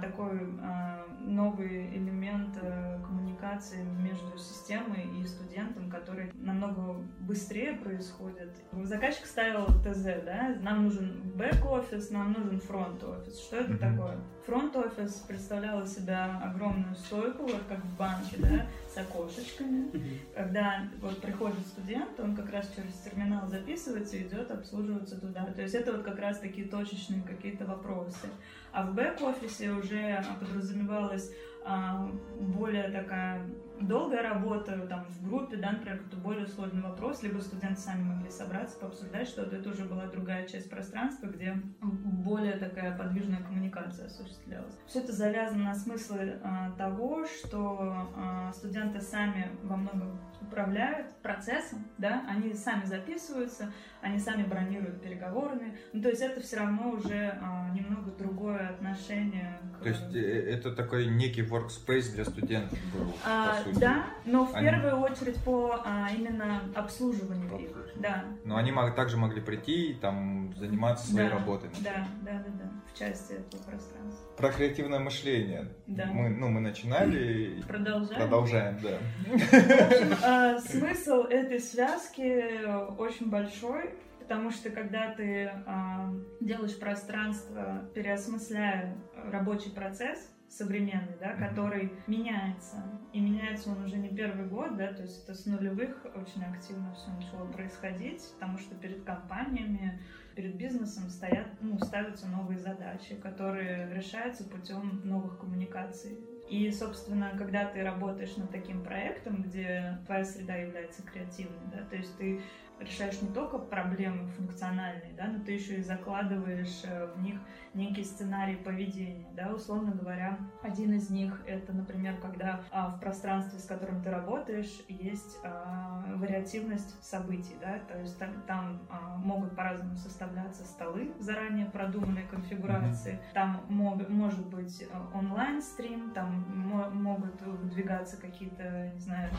[0.00, 8.54] такой а, новый элемент а, коммуникации между системой и студентом, который намного быстрее происходит.
[8.72, 13.40] Заказчик ставил ТЗ, да, нам нужен бэк-офис, нам нужен фронт-офис.
[13.40, 14.18] Что это такое?
[14.46, 19.90] Фронт-офис представлял из себя огромную стойку, вот как в банке, да, с окошечками,
[20.34, 25.44] когда вот приходит студент, он как раз через терминал записывается и идет обслуживаться туда.
[25.46, 28.28] То есть это вот как раз такие точечные какие-то вопросы.
[28.74, 31.30] А в бэк-офисе уже подразумевалась
[31.64, 32.10] а,
[32.40, 33.48] более такая
[33.80, 38.30] долгая работа там в группе, да, например, какой-то более сложный вопрос, либо студенты сами могли
[38.30, 39.56] собраться, пообсуждать что-то.
[39.56, 44.76] Это уже была другая часть пространства, где более такая подвижная коммуникация осуществлялась.
[44.86, 51.84] Все это завязано на смыслы а, того, что а, студенты сами во многом управляют процессом,
[51.98, 55.76] да, они сами записываются, они сами бронируют переговорные.
[55.92, 59.82] Ну, то есть это все равно уже а, немного другое отношение к...
[59.82, 63.78] То есть э, это такой некий workspace для студентов был, А, по сути.
[63.80, 67.70] да, но в Они- первую очередь по а, именно обслуживанию их.
[67.96, 68.24] Да.
[68.44, 71.70] Но они мог- также могли прийти и там заниматься своей да, работой.
[71.82, 74.36] Да, да, да, да, в части этого пространства.
[74.36, 75.68] Про креативное мышление.
[75.86, 76.06] Да.
[76.06, 78.20] Мы, ну, мы начинали Продолжаем.
[78.20, 78.98] продолжаем, да.
[79.26, 82.64] В общем, а, смысл этой связки
[82.98, 88.96] очень большой, потому что когда ты а, делаешь пространство, переосмысляя
[89.30, 92.76] рабочий процесс, современный, да, который меняется.
[93.12, 96.94] И меняется он уже не первый год, да, то есть это с нулевых очень активно
[96.94, 100.00] все начало происходить, потому что перед компаниями,
[100.34, 106.18] перед бизнесом стоят, ну, ставятся новые задачи, которые решаются путем новых коммуникаций.
[106.48, 111.96] И, собственно, когда ты работаешь над таким проектом, где твоя среда является креативной, да, то
[111.96, 112.42] есть ты
[112.80, 117.38] решаешь не только проблемы функциональные, да, но ты еще и закладываешь э, в них
[117.72, 123.58] некий сценарий поведения, да, условно говоря, один из них это, например, когда а, в пространстве,
[123.58, 129.56] с которым ты работаешь, есть а, вариативность событий, да, то есть там, там а, могут
[129.56, 136.90] по-разному составляться столы заранее продуманной конфигурации, там мог, может быть а, онлайн стрим, там мо-
[136.90, 139.30] могут выдвигаться какие-то, не знаю,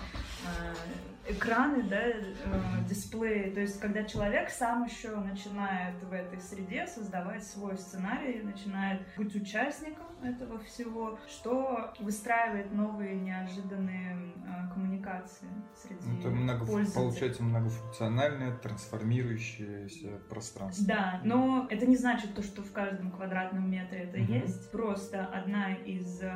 [0.45, 6.85] а, экраны, да, а, дисплеи, то есть когда человек сам еще начинает в этой среде
[6.87, 16.19] создавать свой сценарий начинает быть участником этого всего, что выстраивает новые неожиданные э, коммуникации среди
[16.19, 16.93] Это много, пользователей.
[17.03, 20.85] получается многофункциональное, трансформирующееся пространство.
[20.87, 24.33] Да, но это не значит то, что в каждом квадратном метре это Мгм.
[24.33, 24.71] есть.
[24.71, 26.31] Просто одна из э,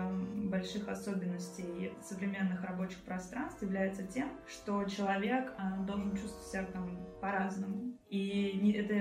[0.49, 7.93] больших особенностей современных рабочих пространств является тем, что человек э, должен чувствовать себя там по-разному.
[8.09, 8.93] И это,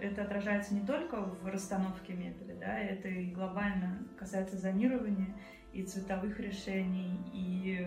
[0.00, 5.36] это отражается не только в расстановке мебели, да, это и глобально касается зонирования
[5.72, 7.86] и цветовых решений, и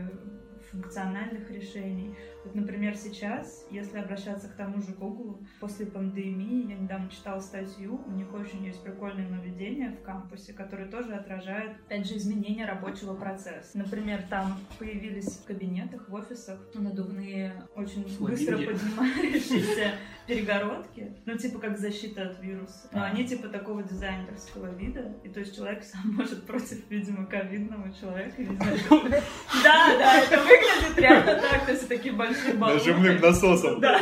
[0.71, 2.15] функциональных решений.
[2.43, 8.01] Вот, например, сейчас, если обращаться к тому же Google, после пандемии, я недавно читала статью,
[8.05, 13.13] у них очень есть прикольное нововведение в кампусе, которое тоже отражает, опять же, изменения рабочего
[13.13, 13.77] процесса.
[13.77, 19.95] Например, там появились в кабинетах, в офисах надувные, очень быстро поднимающиеся
[20.27, 22.87] перегородки, ну, типа как защита от вируса.
[22.93, 27.91] Но они типа такого дизайнерского вида, и то есть человек сам может против, видимо, ковидного
[27.93, 28.79] человека, не знаю,
[29.63, 32.79] да, да, это выглядит реально так, то есть такие большие баллоны.
[32.79, 33.79] Нажимным насосом.
[33.79, 34.01] Да.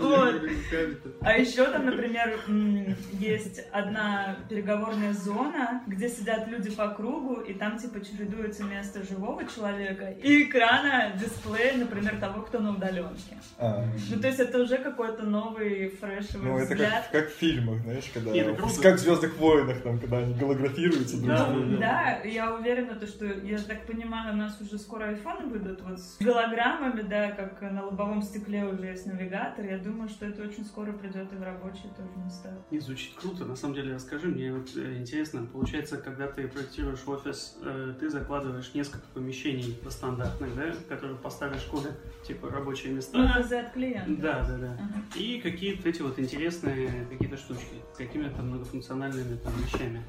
[0.00, 0.42] Вот.
[1.20, 2.38] А еще там, например,
[3.12, 9.44] есть одна переговорная зона, где сидят люди по кругу, и там типа чередуется место живого
[9.46, 13.36] человека и экрана дисплея, например, того, кто на удаленке.
[13.58, 17.08] А, Ну, то есть это уже какой-то новый фрешевый Ну, это взгляд.
[17.10, 18.30] как, как в фильмах, знаешь, когда...
[18.32, 21.72] Ну, как в Звездных войнах, там, когда они голографируются друг с Да, другом.
[21.72, 25.82] Ну, да, я уверена, то, что, я так понимаю, у нас уже скоро айфоны выйдут
[25.82, 29.57] вот с голограммами, да, как на лобовом стекле уже есть навигатор.
[29.62, 32.56] Я думаю, что это очень скоро придет и в рабочие тоже места.
[32.70, 33.44] Не, звучит круто.
[33.44, 35.46] На самом деле, расскажи мне вот э, интересно.
[35.52, 41.90] Получается, когда ты проектируешь офис, э, ты закладываешь несколько помещений стандартных, да, которые поставишь куда,
[42.26, 43.18] типа рабочие Ну, места.
[43.36, 44.22] это за от клиента.
[44.22, 44.72] Да, да, да.
[44.74, 45.02] Ага.
[45.16, 50.02] И какие-то эти вот интересные какие-то штучки какими-то многофункциональными там вещами.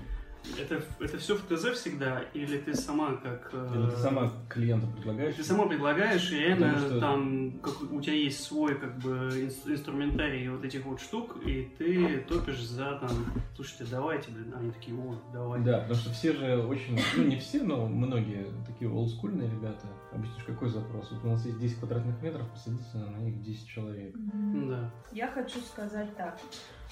[0.59, 3.49] Это, это все в ТЗ всегда, или ты сама как...
[3.53, 5.35] э, Или ты сама клиенту предлагаешь?
[5.35, 9.09] Ты сама предлагаешь, и реально что- там как, у тебя есть свой как бы
[9.45, 13.09] инс- инструментарий вот этих вот штук, и ты топишь за там,
[13.55, 15.61] слушайте, давайте, блин, они такие, о, давай.
[15.61, 19.85] Да, потому что все же очень, ну не все, но многие такие олдскульные ребята.
[20.11, 21.11] Объяснишь, какой запрос?
[21.11, 24.15] Вот у нас есть 10 квадратных метров, посадите на них 10 человек.
[24.15, 24.91] Ну Да.
[25.11, 26.39] Я хочу сказать так,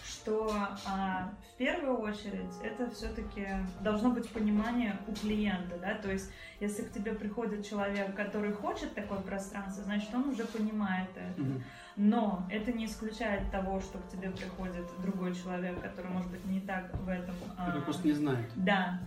[0.07, 0.53] что
[0.85, 3.47] а, в первую очередь это все-таки
[3.81, 8.93] должно быть понимание у клиента, да, то есть если к тебе приходит человек, который хочет
[8.93, 11.41] такое пространство, значит он уже понимает это.
[11.41, 11.63] Мгм.
[11.97, 16.61] Но это не исключает того, что к тебе приходит другой человек, который, может быть, не
[16.61, 17.33] так в этом...
[17.57, 18.47] а, Это просто не знает.
[18.55, 18.99] Да.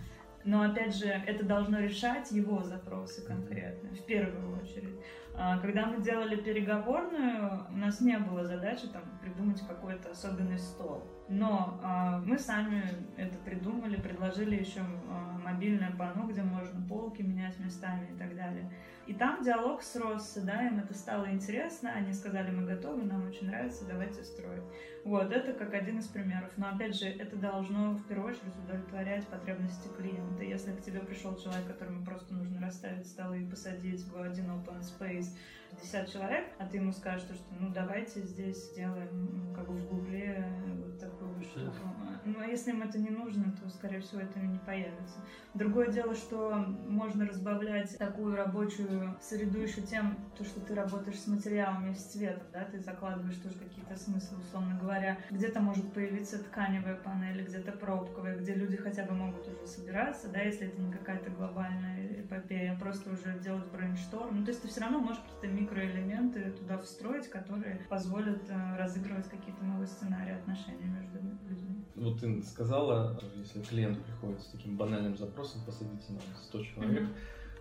[0.43, 4.99] Но опять же, это должно решать его запросы конкретно, в первую очередь.
[5.33, 11.03] А, Когда мы делали переговорную, у нас не было задачи там придумать какой-то особенный стол.
[11.33, 12.83] Но а, мы сами
[13.15, 18.69] это придумали, предложили еще а, мобильное панно, где можно полки менять местами и так далее.
[19.07, 23.47] И там диалог сросся, да, им это стало интересно, они сказали, мы готовы, нам очень
[23.47, 24.63] нравится, давайте строить.
[25.05, 26.51] Вот, это как один из примеров.
[26.57, 30.43] Но опять же, это должно в первую очередь удовлетворять потребности клиента.
[30.43, 34.81] Если к тебе пришел человек, которому просто нужно расставить столы и посадить в один open
[34.81, 35.29] space
[35.71, 40.45] 50 человек, а ты ему скажешь, что ну давайте здесь сделаем, ну, как в Гугле,
[40.77, 41.75] вот такую штуку.
[42.23, 45.15] Ну, а если им это не нужно, то, скорее всего, это не появится.
[45.53, 46.55] Другое дело, что
[46.87, 52.43] можно разбавлять такую рабочую среду еще тем, то, что ты работаешь с материалами с цветом,
[52.53, 55.17] да, ты закладываешь тоже какие-то смыслы, условно говоря.
[55.31, 60.41] Где-то может появиться тканевая панель, где-то пробковая, где люди хотя бы могут уже собираться, да,
[60.41, 64.39] если это не какая-то глобальная эпопея, просто уже делать брейншторм.
[64.39, 69.27] Ну, то есть ты все равно можешь какие-то микроэлементы туда встроить, которые позволят э, разыгрывать
[69.29, 71.83] какие-то новые сценарии отношений между людьми.
[71.95, 77.07] Вот ты сказала, если клиент приходит с таким банальным запросом, посадите нам 100 человек,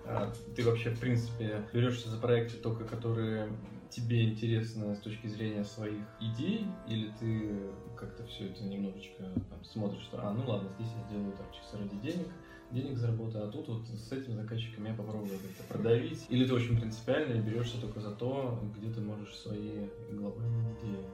[0.06, 3.52] а, ты вообще, в принципе, берешься за проекты только, которые
[3.90, 7.50] тебе интересно с точки зрения своих идей, или ты
[7.96, 11.78] как-то все это немножечко там, смотришь, что, а, ну ладно, здесь я сделаю так чисто
[11.78, 12.28] ради денег,
[12.72, 16.26] денег заработаю, а тут вот с этим заказчиком я попробую как-то продавить.
[16.28, 21.04] Или ты очень принципиально и берешься только за то, где ты можешь свои глобальные идеи.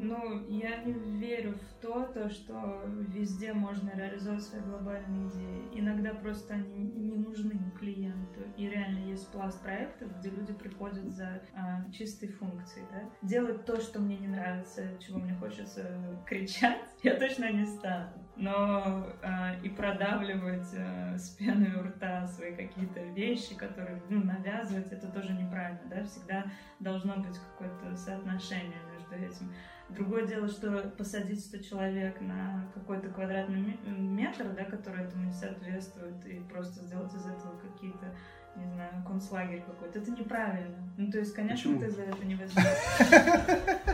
[0.00, 5.80] Ну, я не верю в то, то, что везде можно реализовать свои глобальные идеи.
[5.80, 8.40] Иногда просто они не нужны клиенту.
[8.56, 12.86] И реально есть пласт проектов, где люди приходят за а, чистой функцией.
[12.90, 13.10] Да?
[13.22, 18.27] Делать то, что мне не нравится, чего мне хочется кричать, я точно не стану.
[18.38, 24.92] Но а, и продавливать а, с пеной у рта свои какие-то вещи, которые ну, навязывать,
[24.92, 25.80] это тоже неправильно.
[25.90, 26.04] Да?
[26.04, 26.44] Всегда
[26.78, 29.52] должно быть какое-то соотношение между этим.
[29.88, 36.24] Другое дело, что посадить 100 человек на какой-то квадратный метр, да, который этому не соответствует,
[36.26, 38.14] и просто сделать из этого какие-то
[38.58, 39.98] не знаю, концлагерь какой-то.
[39.98, 40.76] Это неправильно.
[40.96, 41.80] Ну, то есть, конечно, Почему?
[41.80, 42.64] ты за это не возьмешь.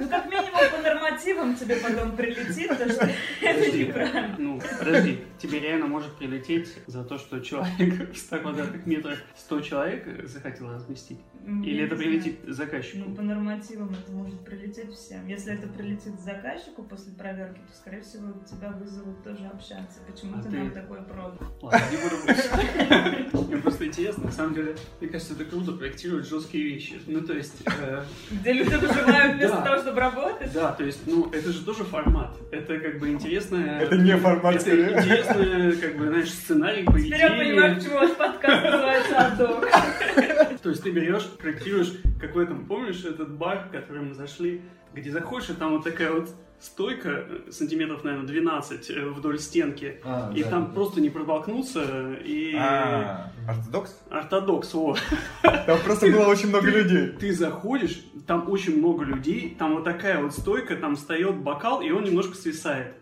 [0.01, 3.11] Ну, как минимум, по нормативам тебе потом прилетит, то что
[3.43, 4.37] это неправильно.
[4.39, 9.61] Ну, подожди, тебе реально может прилететь за то, что человек в 100 квадратных метрах 100
[9.61, 11.21] человек захотел разместить?
[11.47, 12.55] Или я это прилетит знаю.
[12.55, 13.05] заказчику?
[13.09, 15.27] Ну, по нормативам это может прилететь всем.
[15.27, 20.01] Если это прилетит заказчику после проверки, то, скорее всего, тебя вызовут тоже общаться.
[20.11, 21.39] Почему А ты ты- нам такое продал?
[21.61, 23.47] Ладно, не буду больше.
[23.55, 27.01] Мне просто интересно, на самом деле, мне кажется, это круто проектировать жесткие вещи.
[27.07, 30.53] Ну, то есть, э, Где люди выживают вместо того, чтобы работать?
[30.53, 32.37] да, то есть, ну, это же тоже формат.
[32.53, 33.81] Это как бы интересная...
[33.81, 34.99] Это не формат, Это скорее.
[34.99, 37.75] интересный, как бы, знаешь, сценарий, по Теперь я понимаю, идее.
[37.77, 39.69] почему ваш подкаст называется «Адок».
[40.65, 44.63] То есть ты берешь, проектируешь какой там, помнишь этот бар, в который мы зашли,
[44.95, 50.01] где заходишь, и там вот такая вот стойка, э, сантиметров, наверное, 12 э, вдоль стенки,
[50.03, 50.73] А, и да, там да.
[50.73, 52.57] просто не протолкнуться, и...
[52.59, 54.01] А, ортодокс?
[54.09, 54.97] Ортодокс, во.
[55.43, 57.09] Там просто было очень много людей.
[57.09, 61.91] Ты заходишь, там очень много людей, там вот такая вот стойка, там встает бокал, и
[61.91, 62.95] он немножко свисает.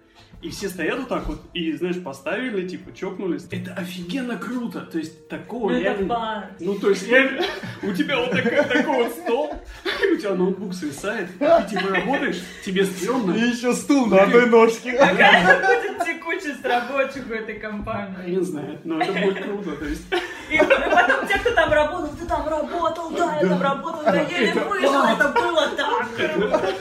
[0.42, 3.46] И все стоят вот так вот, и, знаешь, поставили, типа, чокнулись.
[3.52, 4.80] Это офигенно круто.
[4.80, 6.06] То есть, такого Ну, это реально...
[6.06, 6.50] бар.
[6.58, 7.42] Ну, то есть, реально,
[7.84, 9.54] у тебя вот такой, такой вот стол,
[10.02, 13.34] и у тебя ноутбук свисает, ты типа работаешь, тебе стрёмно.
[13.34, 14.98] И еще стул на одной ножке.
[14.98, 18.16] Какая будет текучесть рабочих в этой компании?
[18.16, 20.02] Хрен знает, но это будет круто, то есть...
[20.50, 24.52] И потом те, кто там работал, ты там работал, да, я там работал, я еле
[24.54, 26.74] вышел, это было так круто.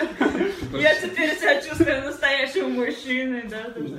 [0.73, 3.65] Я теперь себя чувствую настоящим мужчиной, да.
[3.75, 3.95] есть.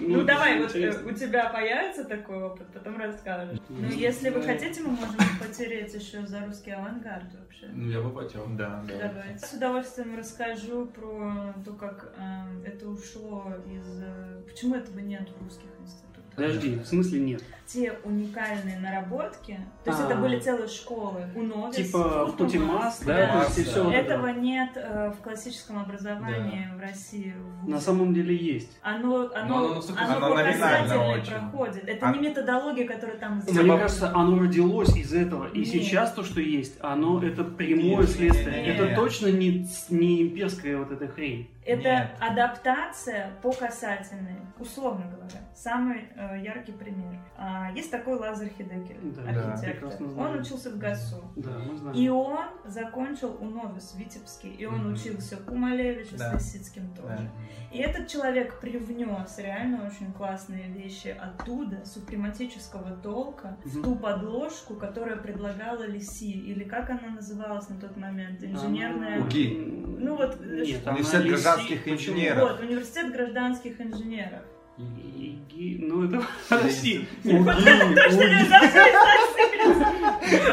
[0.00, 3.58] Ну давай, вот э, у тебя появится такой опыт, потом расскажешь.
[3.68, 7.66] Ну Ну, если вы хотите, мы можем потереть еще за русский авангард вообще.
[7.72, 8.46] Ну, я бы потел.
[8.50, 9.08] Да, да.
[9.08, 9.46] Давайте.
[9.46, 14.02] С удовольствием расскажу про то, как э, это ушло из...
[14.02, 16.09] э, Почему этого нет в русских институтах?
[16.36, 17.42] Подожди, в смысле нет?
[17.66, 20.06] Те уникальные наработки, то есть А.
[20.06, 23.46] это были целые школы, у Новис, Типа в Путимас, да?
[23.46, 23.82] Да.
[23.84, 24.40] Вот Этого это.
[24.40, 27.32] нет э, в классическом образовании в России.
[27.62, 28.76] в На самом деле есть.
[28.82, 31.32] Оно, Но оно оно, настолько- оно, оно по номинально касательной очень.
[31.32, 31.84] проходит.
[31.88, 35.46] Это А- не методология, которая там Мне кажется, оно родилось из этого.
[35.52, 35.68] И Нет.
[35.68, 38.62] сейчас то, что есть, оно это прямое Нет, следствие.
[38.64, 38.96] нет, Это нет.
[38.96, 41.48] точно не, не имперская вот эта хрень.
[41.72, 42.10] Это Нет.
[42.20, 45.40] адаптация по касательной, условно говоря.
[45.54, 47.18] Самый э, яркий пример.
[47.36, 49.90] А, есть такой Лазарь Хидекель, Да, да, архитектор.
[49.92, 50.18] знаю.
[50.18, 51.22] Он учился в ГАСУ.
[51.36, 51.96] Да, мы знаем.
[51.96, 54.94] И он закончил у Новис Витебский, и он Мгм.
[54.94, 56.30] учился у Малевича Да.
[56.30, 57.08] с Лисицким тоже.
[57.18, 57.76] Да.
[57.76, 63.82] И этот человек привнес реально очень классные вещи оттуда, супрематического толка, в Мгм.
[63.84, 69.20] ту подложку, которая предлагала Лиси, или как она называлась на тот момент, инженерная...
[69.20, 69.76] УГИ.
[70.02, 70.98] Ну вот, Нет, что- она
[71.68, 72.14] Гражданских почему?
[72.16, 72.50] инженеров.
[72.50, 74.42] Вот, университет гражданских инженеров.
[74.78, 76.22] Иги- Ну, это...
[76.48, 77.06] Подожди.
[77.24, 78.34] Уги, Точно уги.
[78.34, 78.60] нельзя.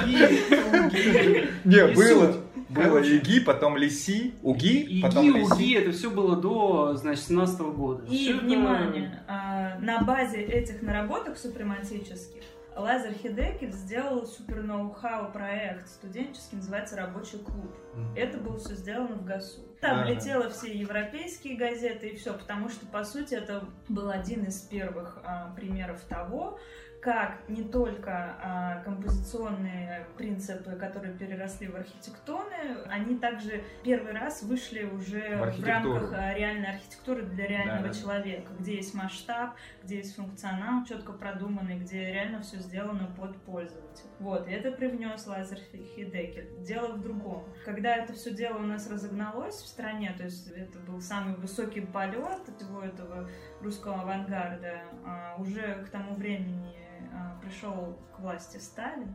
[0.05, 2.43] Не, Не было.
[2.69, 2.97] Было.
[3.01, 5.73] ИГИ, потом ЛИСИ, УГИ, Иги, потом уги, ЛИСИ.
[5.75, 8.03] это все было до, значит, 17 года.
[8.09, 12.41] И, внимание, а, на базе этих наработок супрематических
[12.78, 17.75] Лазер Хидекель сделал супер ноу-хау проект студенческий, называется «Рабочий клуб».
[18.15, 19.62] Это было все сделано в ГАСУ.
[19.82, 20.12] Там Ага.
[20.12, 25.19] летело все европейские газеты и все, потому что, по сути, это был один из первых
[25.23, 26.60] а, примеров того,
[27.02, 34.83] как не только а, композиционные принципы, которые переросли в архитектоны, они также первый раз вышли
[34.83, 39.98] уже в, в рамках а, реальной архитектуры для реального да, человека, где есть масштаб, где
[39.98, 44.10] есть функционал четко продуманный, где реально все сделано под пользователя.
[44.19, 46.50] Вот, и это привнес Лазерфих и Декель.
[46.60, 47.43] Дело в другом.
[47.65, 51.81] Когда это все дело у нас разогналось в стране, то есть это был самый высокий
[51.81, 53.29] полет всего этого
[53.62, 56.75] русского авангарда, а, уже к тому времени
[57.13, 59.13] а, пришел к власти Сталин,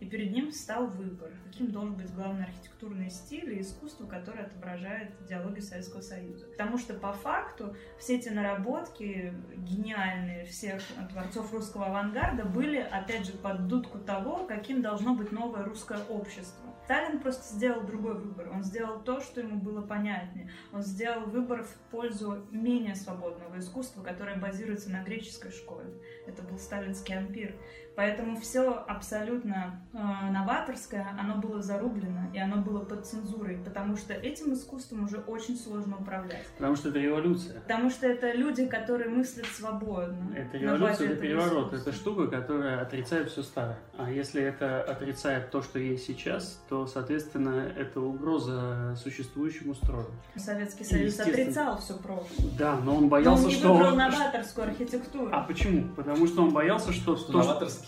[0.00, 5.12] и перед ним стал выбор, каким должен быть главный архитектурный стиль и искусство, которое отображает
[5.22, 6.46] идеологию Советского Союза.
[6.46, 13.32] Потому что по факту все эти наработки гениальные всех творцов русского авангарда были, опять же,
[13.32, 16.73] под дудку того, каким должно быть новое русское общество.
[16.84, 18.50] Сталин просто сделал другой выбор.
[18.52, 20.50] Он сделал то, что ему было понятнее.
[20.70, 25.88] Он сделал выбор в пользу менее свободного искусства, которое базируется на греческой школе.
[26.26, 27.56] Это был сталинский ампир.
[27.96, 29.98] Поэтому все абсолютно э,
[30.32, 35.56] новаторское, оно было зарублено, и оно было под цензурой, потому что этим искусством уже очень
[35.56, 36.46] сложно управлять.
[36.56, 37.60] Потому что это революция.
[37.60, 40.34] Потому что это люди, которые мыслят свободно.
[40.34, 43.78] Это революция, это переворот, это штука, которая отрицает все старое.
[43.96, 50.06] А если это отрицает то, что есть сейчас, то, соответственно, это угроза существующему строю.
[50.36, 52.50] Советский Союз отрицал все прошлое.
[52.58, 53.72] Да, но он боялся, но он не что...
[53.72, 55.30] выбрал новаторскую архитектуру.
[55.32, 55.94] А почему?
[55.94, 57.16] Потому что он боялся, что...
[57.16, 57.38] Что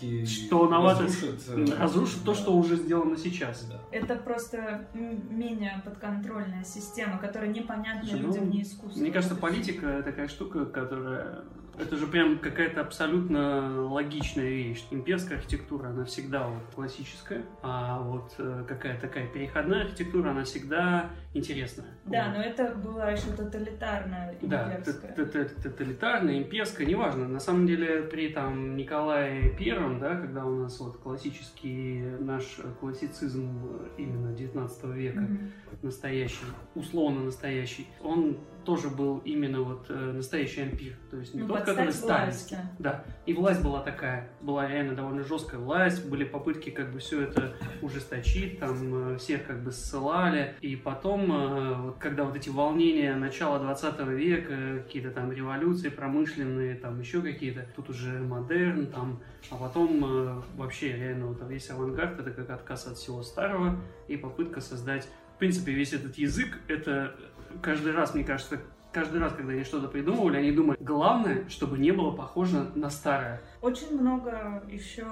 [0.01, 3.65] новаторский новаторские что новаторские разрушит, э, разрушит то, что уже сделано сейчас.
[3.65, 3.79] Да.
[3.91, 8.99] Это просто менее подконтрольная система, которая непонятна ну, людям не искусство.
[8.99, 11.43] Мне кажется, политика такая штука, которая
[11.79, 14.85] это же прям какая-то абсолютно логичная вещь.
[14.91, 21.11] Имперская архитектура, она всегда вот классическая, а вот э, какая такая переходная архитектура, она всегда
[21.33, 21.87] интересная.
[22.05, 22.37] Да, вот.
[22.37, 25.15] но это была еще тоталитарная имперская.
[25.15, 27.27] Да, тоталитарная, имперская, неважно.
[27.27, 33.81] На самом деле при там Николае Первом, да, когда у нас вот классический наш классицизм
[33.97, 35.77] именно 19 века, mm-hmm.
[35.83, 40.93] настоящий, условно настоящий, он тоже был именно вот э, настоящий ампир.
[41.09, 42.57] То есть не ну, тот, который сталинский.
[42.79, 43.05] Да.
[43.25, 44.29] И власть была такая.
[44.41, 46.05] Была реально довольно жесткая власть.
[46.09, 50.53] Были попытки как бы все это ужесточить, там э, всех как бы ссылали.
[50.59, 56.99] И потом, э, когда вот эти волнения начала 20 века, какие-то там революции промышленные, там
[56.99, 62.31] еще какие-то, тут уже модерн, там, а потом э, вообще реально вот весь авангард это
[62.31, 65.07] как отказ от всего старого и попытка создать
[65.37, 67.15] в принципе, весь этот язык, это
[67.61, 68.59] каждый раз, мне кажется,
[68.91, 73.41] каждый раз, когда они что-то придумывали, они думали, главное, чтобы не было похоже на старое.
[73.61, 75.05] Очень много еще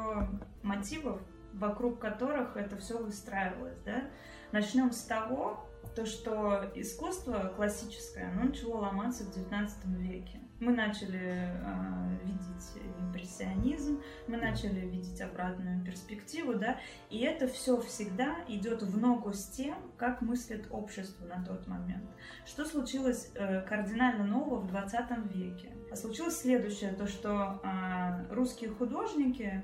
[0.63, 1.21] мотивов,
[1.53, 4.03] вокруг которых это все выстраивалось, да.
[4.51, 10.39] Начнем с того, то, что искусство классическое, оно начало ломаться в XIX веке.
[10.59, 12.55] Мы начали э, видеть
[12.99, 16.79] импрессионизм, мы начали видеть обратную перспективу, да,
[17.09, 22.09] и это все всегда идет в ногу с тем, как мыслит общество на тот момент.
[22.45, 25.71] Что случилось э, кардинально нового в 20 веке?
[25.91, 29.63] А случилось следующее, то что э, русские художники,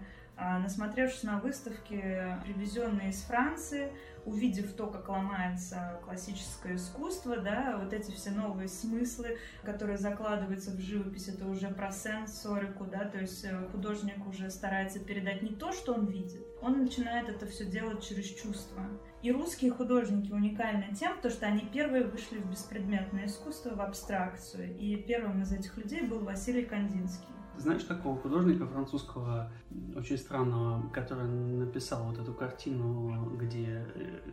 [0.59, 3.91] насмотревшись на выставки, привезенные из Франции,
[4.25, 10.79] увидев то, как ломается классическое искусство, да, вот эти все новые смыслы, которые закладываются в
[10.79, 15.71] живопись, это уже про сенсорику, да, то есть э, художник уже старается передать не то,
[15.71, 18.85] что он видит, он начинает это все делать через чувства.
[19.21, 24.75] И русские художники уникальны тем, что они первые вышли в беспредметное искусство, в абстракцию.
[24.77, 27.27] И первым из этих людей был Василий Кандинский.
[27.61, 29.51] Знаешь такого художника французского,
[29.95, 33.85] очень странного, который написал вот эту картину, где,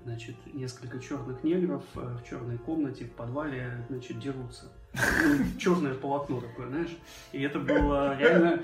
[0.04, 4.72] значит, несколько черных негров э, в черной комнате в подвале, значит, дерутся.
[4.94, 6.96] Ну, черное полотно такое, знаешь.
[7.32, 8.62] И это было реально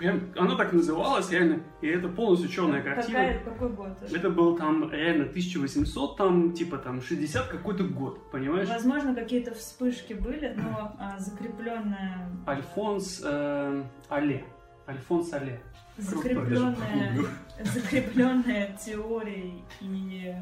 [0.00, 3.18] Прям, оно так называлось, реально, и это полностью черная картина.
[3.18, 3.98] Какая, какой год?
[4.10, 8.66] Это был там реально 1800, там, типа там 60 какой-то год, понимаешь?
[8.66, 12.30] Возможно, какие-то вспышки были, но а, закрепленная...
[12.46, 14.42] Альфонс э, Але.
[14.88, 15.60] Альфонс Але.
[15.98, 17.18] Закрепленная,
[17.62, 20.34] закрепленная теорией и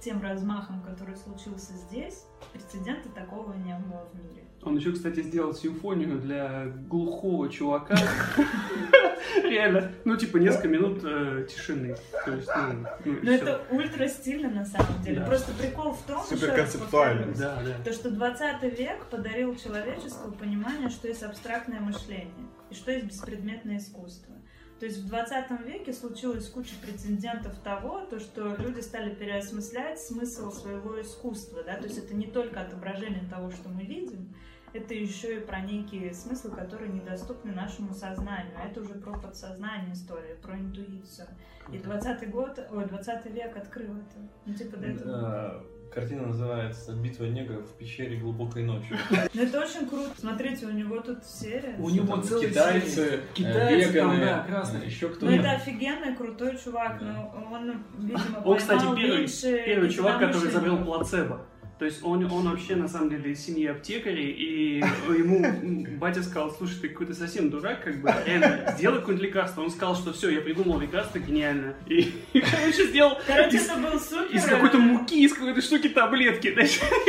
[0.00, 4.46] тем размахом, который случился здесь, прецедента такого не было в мире.
[4.64, 7.96] Он еще, кстати, сделал симфонию для глухого чувака.
[9.42, 9.90] Реально.
[10.04, 11.96] Ну, типа, несколько минут э, тишины.
[12.24, 15.20] То есть, ну, ну, Но это ультра стильно, на самом деле.
[15.20, 15.26] Да.
[15.26, 17.34] Просто прикол в том, Супер концептуально.
[17.34, 17.84] Да, да.
[17.84, 22.32] То, что 20 век подарил человечеству понимание, что есть абстрактное мышление
[22.70, 24.32] и что есть беспредметное искусство.
[24.78, 30.50] То есть в 20 веке случилась куча прецедентов того, то, что люди стали переосмыслять смысл
[30.50, 31.62] своего искусства.
[31.64, 31.76] Да?
[31.76, 34.34] То есть это не только отображение того, что мы видим,
[34.72, 38.52] это еще и про некие смыслы, которые недоступны нашему сознанию.
[38.56, 41.28] А это уже про подсознание история, про интуицию.
[41.72, 44.18] И 20 год, ой, 20 век открыл это.
[44.46, 45.12] Ну, типа, до этого.
[45.14, 45.64] А,
[45.94, 48.96] Картина называется «Битва негров в пещере глубокой ночью».
[49.34, 50.10] Ну, это очень круто.
[50.18, 51.76] Смотрите, у него тут серия.
[51.78, 54.86] У него целый китайцы, Китайцы там, веганы, да, красные.
[54.86, 55.32] еще Ну, кто-то.
[55.32, 60.48] это офигенный, крутой чувак, но он, видимо, Он, кстати, поймал первый, меньше первый чувак, который
[60.50, 61.46] изобрел плацебо.
[61.78, 64.76] То есть он, он вообще на самом деле из семьи аптекарей, и
[65.08, 69.62] ему батя сказал, слушай, ты какой-то совсем дурак, как бы, реально, сделай какое-нибудь лекарство.
[69.62, 71.74] Он сказал, что все, я придумал лекарство гениально.
[71.86, 74.36] И, и короче, сделал Короче, из, это был супер...
[74.36, 76.56] из какой-то муки, из какой-то штуки таблетки.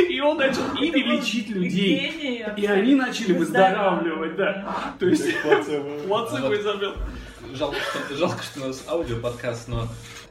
[0.08, 2.10] И он начал ими лечить людей.
[2.10, 4.94] гений И они начали выздоравливать, да.
[4.98, 6.94] То есть плацебо изобрел.
[7.52, 9.86] Жалко, что, жалко, что у нас аудиоподкаст, но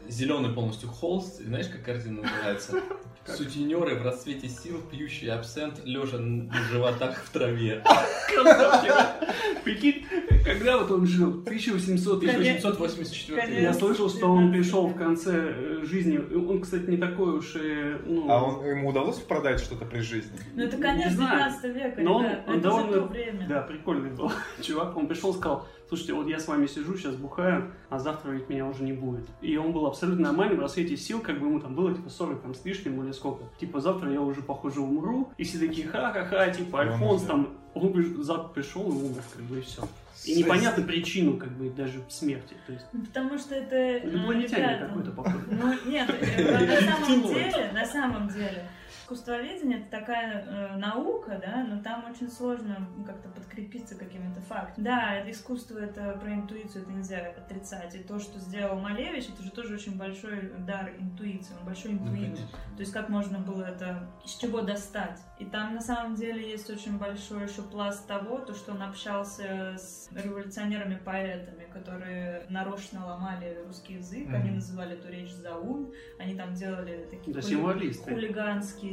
[0.10, 1.40] зеленый полностью холст.
[1.40, 2.82] И знаешь, как картина называется?
[3.26, 7.82] Сутенеры в расцвете сил, пьющие абсент, лежа на животах в траве.
[9.64, 10.06] Прикинь,
[10.44, 11.30] когда вот он жил?
[11.30, 13.62] 1800 1884 Конечно.
[13.62, 16.18] Я слышал, что он пришел в конце э, жизни.
[16.18, 18.30] Он, кстати, не такой уж и, ну...
[18.30, 20.38] А он, ему удалось продать что-то при жизни?
[20.54, 21.52] Ну, это Не конец знаю.
[21.62, 23.48] 19 века, Но он- он это довольно- время.
[23.48, 24.98] Да, прикольный был чувак.
[24.98, 28.66] Он пришел, сказал, слушайте, вот я с вами сижу, сейчас бухаю, а завтра ведь меня
[28.68, 29.30] уже не будет.
[29.42, 32.42] И он был абсолютно нормальный в рассвете сил, как бы ему там было, типа, 40
[32.42, 33.44] там с лишним или сколько.
[33.60, 35.32] Типа, завтра я уже, похоже, умру.
[35.38, 39.60] И все такие, ха-ха-ха, типа, Он Альфонс там, он завтра пришел и умер, как бы,
[39.60, 39.88] и все.
[40.26, 42.56] И непонятно причину, как бы, даже смерти.
[42.66, 43.76] То есть, Ну, Потому что это...
[43.76, 45.40] э, инопланетянин какой-то, походу.
[45.52, 46.08] Ну, нет,
[46.38, 48.70] на самом деле, на самом деле,
[49.08, 54.86] искусствоведение это такая э, наука, да, но там очень сложно как-то подкрепиться какими-то фактами.
[54.86, 57.96] Да, это искусство это про интуицию, это нельзя отрицать.
[57.96, 61.98] И то, что сделал Малевич, это же тоже очень большой дар интуиции, он большой Ну,
[62.08, 62.24] интуит.
[62.36, 62.48] конечно.
[62.76, 65.20] То есть как можно было это, из чего достать.
[65.40, 69.76] И там на самом деле есть очень большой еще пласт того, то, что он общался
[69.78, 74.36] с революционерами-поэтами, которые нарочно ломали русский язык, Мгм.
[74.36, 78.10] они называли эту речь заум, они там делали такие Да, хули- символисты.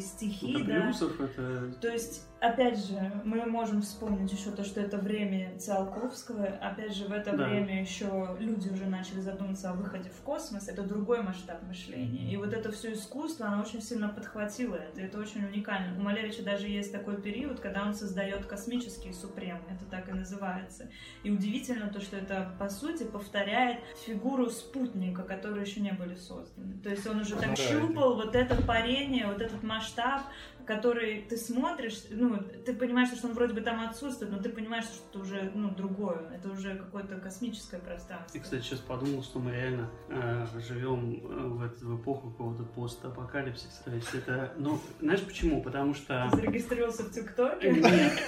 [0.00, 0.80] Стихи, Это да.
[0.82, 1.72] Брюсов, это...
[1.80, 6.44] То есть, опять же, мы можем вспомнить еще то, что это время Циолковского.
[6.44, 7.46] Опять же, в это Да.
[7.48, 10.68] время еще люди уже начали задумываться о выходе в космос.
[10.68, 12.30] Это другой масштаб мышления.
[12.32, 15.00] И вот это все искусство, оно очень сильно подхватило это.
[15.00, 15.98] Это очень уникально.
[15.98, 19.60] У Малевича даже есть такой период, когда он создает космические супремы.
[19.68, 20.88] Это так и называется.
[21.22, 26.78] И удивительно то, что это, по сути, повторяет фигуру спутника, которые еще не были созданы.
[26.82, 30.20] То есть он уже так Ну да, щупал вот это парение, вот этот масштаб, масштаб,
[30.66, 34.84] который ты смотришь, ну, ты понимаешь, что он вроде бы там отсутствует, но ты понимаешь,
[34.84, 38.36] что это уже, ну, другое, это уже какое-то космическое пространство.
[38.36, 43.84] Я, кстати, сейчас подумал, что мы реально э, живем э, в, эту, эпоху какого-то постапокалипсиса.
[43.84, 45.62] То есть это, ну, знаешь почему?
[45.62, 46.28] Потому что...
[46.30, 47.72] Ты зарегистрировался в ТикТоке?
[47.72, 48.20] Нет,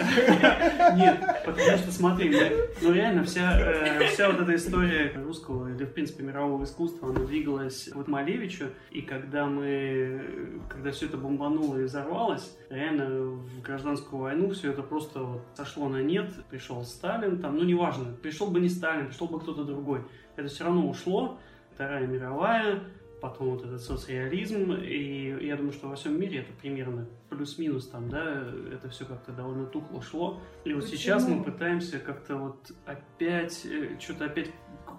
[0.97, 2.37] нет, потому что смотри,
[2.81, 7.25] ну реально вся, э, вся вот эта история русского или в принципе мирового искусства, она
[7.25, 11.87] двигалась вот Малевичу, и когда мы, когда все это бомбануло и
[12.23, 17.57] взорвалось, реально в гражданскую войну все это просто вот сошло на нет, пришел Сталин, там,
[17.57, 20.05] ну неважно, пришел бы не Сталин, пришел бы кто-то другой,
[20.37, 21.39] это все равно ушло,
[21.75, 22.81] Вторая мировая,
[23.21, 28.09] потом вот этот соцреализм, и я думаю, что во всем мире это примерно плюс-минус там,
[28.09, 30.41] да, это все как-то довольно тухло шло.
[30.65, 30.99] И вот Почему?
[30.99, 34.51] сейчас мы пытаемся как-то вот опять, э, что-то опять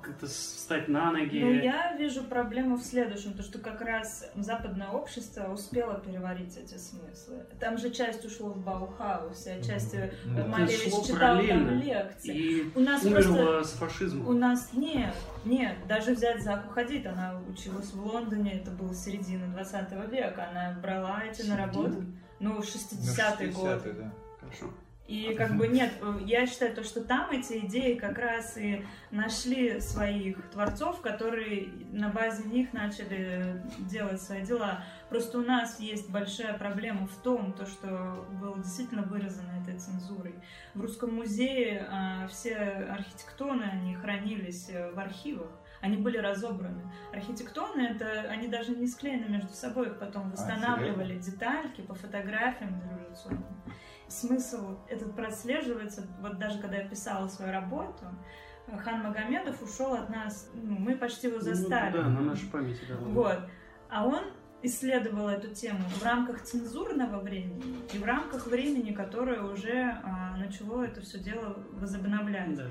[0.04, 1.40] как-то встать на ноги.
[1.40, 6.78] Ну, я вижу проблему в следующем, то, что как раз западное общество успело переварить эти
[6.78, 7.46] смыслы.
[7.60, 12.36] Там же часть ушло в Баухаусе, а часть э, Ну, Малевич читал там лекции.
[12.36, 13.64] И У нас просто...
[13.64, 14.28] с фашизмом.
[14.28, 19.48] У нас нет, нет, даже взять Заху Хадид, она училась в Лондоне, это было середина
[19.48, 22.04] 20 века, она брала эти наработки,
[22.40, 23.82] ну, 60-й год.
[23.98, 24.14] да.
[24.40, 24.74] Хорошо.
[25.08, 28.86] И как бы нет, э, я считаю, то, что там эти идеи как раз и
[29.12, 34.86] нашли своих творцов, которые на базе них начали делать свои дела.
[35.10, 40.36] Просто у нас есть большая проблема в том, то, что было действительно вырезано этой цензурой.
[40.74, 45.52] В Русском музее а, все архитектоны, они хранились э, в архивах.
[45.82, 46.90] Они были разобраны.
[47.12, 53.54] Архитектоны, это они даже не склеены между собой, их потом восстанавливали детальки по фотографиям дореволюционным
[54.14, 58.06] смысл этот прослеживается, вот даже когда я писала свою работу,
[58.84, 61.94] Хан Магомедов ушел от нас, ну, мы почти его Ну, застали.
[61.94, 62.96] да, на нашей памяти, да.
[62.98, 63.40] Вот.
[63.90, 64.24] А он
[64.62, 70.84] исследовала эту тему в рамках цензурного времени и в рамках времени, которое уже а, начало
[70.84, 72.56] это все дело возобновлять.
[72.56, 72.68] Да.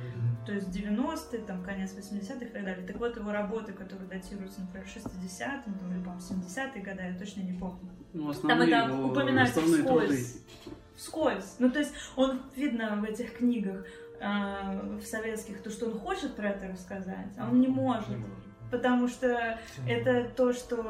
[0.47, 2.87] То есть 90-е, там, конец 80-х и так далее.
[2.87, 7.43] Так вот, его работы, которые датируются, например, 60-м, там, или, по 70-е годы, я точно
[7.43, 7.91] не помню.
[8.15, 10.25] Ну, Там это его- упоминается основные труды.
[10.97, 11.57] Вскользь.
[11.59, 13.85] Ну, то есть, он, видно в этих книгах,
[14.21, 18.09] а, в советских, то, что он хочет про это рассказать, а он не может.
[18.09, 18.37] Не может.
[18.71, 20.83] Потому что это то, что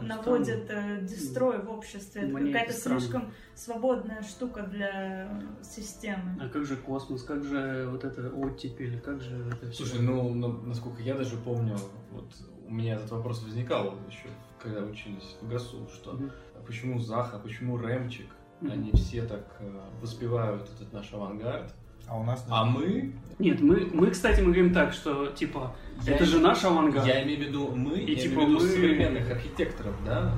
[0.00, 2.22] наводит э, дестрой в обществе.
[2.22, 5.28] Это какая-то слишком свободная штука для
[5.62, 6.40] системы.
[6.40, 9.84] А как же космос, как же вот это оттепель, как же это все?
[9.84, 11.76] Слушай, ну, на- насколько я даже помню,
[12.10, 12.32] вот
[12.66, 14.28] у меня этот вопрос возникал еще,
[14.62, 16.18] когда учились в ГАСУ, что
[16.54, 18.28] а почему Заха, почему Рэмчик,
[18.62, 21.72] Они все так э, воспевают этот наш авангард,
[22.08, 22.44] А у нас...
[22.48, 26.64] а мы, Нет, мы, мы, кстати, мы говорим так, что, типа, Я- это же наш
[26.64, 27.06] авангард.
[27.06, 30.32] я имею в виду мы, И я типа имею в виду мы- современных архитекторов, да.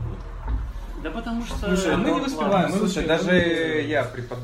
[1.03, 1.55] Да потому что...
[1.77, 3.33] Слушай, А мы ну, не воспеваем, Слушай, даже
[3.87, 4.39] я препод...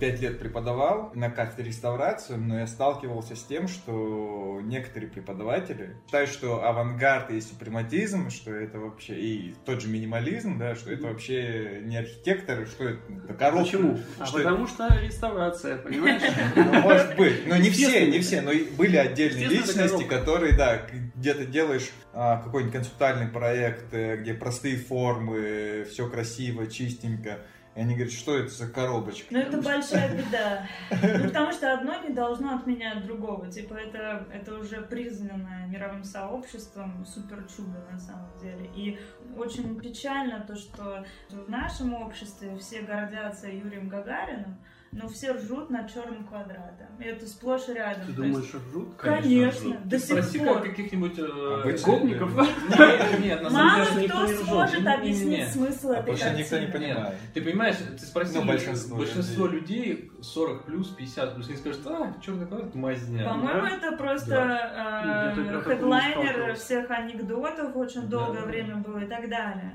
[0.00, 6.30] пять лет преподавал на кафедре реставрацию, но я сталкивался с тем, что некоторые преподаватели считают,
[6.30, 11.80] что авангард и супрематизм, что это вообще и тот же минимализм, да, что это вообще
[11.82, 13.64] не архитекторы, что это, это коробка.
[13.64, 13.98] Почему?
[14.18, 16.22] А Что потому что реставрация, понимаешь?
[16.54, 17.46] Ну, может быть.
[17.46, 18.40] Но не все, не все.
[18.40, 24.34] Но были отдельные это личности, которые, да, где-то делаешь а, какой-нибудь концептуальный проект, э, где
[24.34, 27.38] простые формы, все красиво, чистенько.
[27.74, 29.32] И они говорят, что это за коробочка?
[29.32, 30.68] Но это большая беда.
[30.90, 33.50] Ну, потому что одно не должно отменять другого.
[33.50, 38.70] Типа, это, это уже признанное мировым сообществом супер чудо на самом деле.
[38.76, 38.98] И
[39.36, 44.58] очень печально то, что в нашем обществе все гордятся Юрием Гагарином,
[44.92, 46.86] но все ржут над черным квадратом.
[47.00, 48.06] И это сплошь и рядом.
[48.06, 48.94] Ты То есть- думаешь, ржут?
[48.96, 49.88] Конечно, ржут.
[49.88, 50.54] до сих спроси пор.
[50.60, 52.36] как каких-нибудь э, Обычных гопников?
[52.36, 56.16] Нет, нет, на самом Мало деле, никто кто не сможет объяснить смысл А этой потому
[56.18, 56.72] что никто не картины.
[56.94, 57.14] понимает.
[57.32, 62.46] Ты понимаешь, ты спроси Ну, большинство людей 40 плюс, 50 плюс, они скажут, а, черный
[62.46, 63.24] квадрат, мазня.
[63.24, 69.72] По-моему, это просто э, не хедлайнер всех анекдотов очень долгое время было и так далее.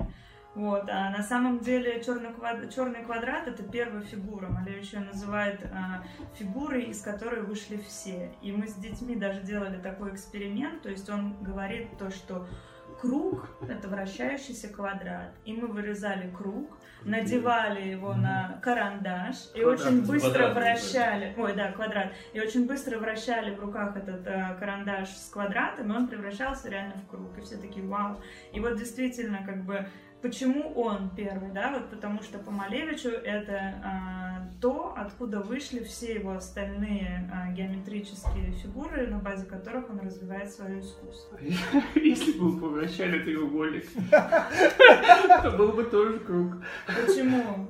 [0.58, 0.88] Вот.
[0.90, 2.74] А на самом деле черный, квад...
[2.74, 4.48] черный квадрат это первая фигура.
[4.48, 6.02] Малевич ее называет а,
[6.34, 8.32] фигурой, из которой вышли все.
[8.42, 10.82] И мы с детьми даже делали такой эксперимент.
[10.82, 12.48] То есть он говорит то, что
[13.00, 15.32] круг это вращающийся квадрат.
[15.44, 21.34] И мы вырезали круг, надевали его на карандаш и Квадрат, очень быстро квадрат, вращали.
[21.36, 22.12] Ой, да, квадрат.
[22.32, 26.94] И очень быстро вращали в руках этот э, карандаш с квадратом, и он превращался реально
[26.96, 27.38] в круг.
[27.38, 28.20] И все такие, вау.
[28.52, 29.88] И вот действительно, как бы,
[30.22, 31.72] почему он первый, да?
[31.72, 38.52] Вот потому что по Малевичу это а, то, откуда вышли все его остальные а, геометрические
[38.52, 41.38] фигуры, на базе которых он развивает свое искусство.
[41.94, 46.54] Если бы мы повращали треугольник, то был бы тоже круг.
[46.86, 47.68] Почему?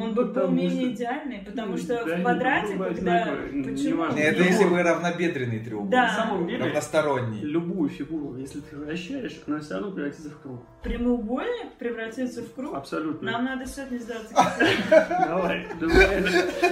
[0.00, 3.24] Он бы был Потому менее что- идеальный, потому Ну, что да, в квадрате, бы когда...
[3.26, 3.90] Почему?
[3.96, 4.18] Неважно.
[4.18, 5.90] Это Ну, если вы равнобедренный треугольник.
[5.92, 6.02] Да.
[6.02, 7.40] На самом деле, Равносторонний.
[7.42, 10.60] любую фигуру, если ты вращаешь, она все равно превратится в круг.
[10.82, 12.74] Прямоугольник превратится в круг?
[12.74, 13.32] Абсолютно.
[13.32, 14.28] Нам надо сегодня сделать
[14.90, 16.22] Давай, давай.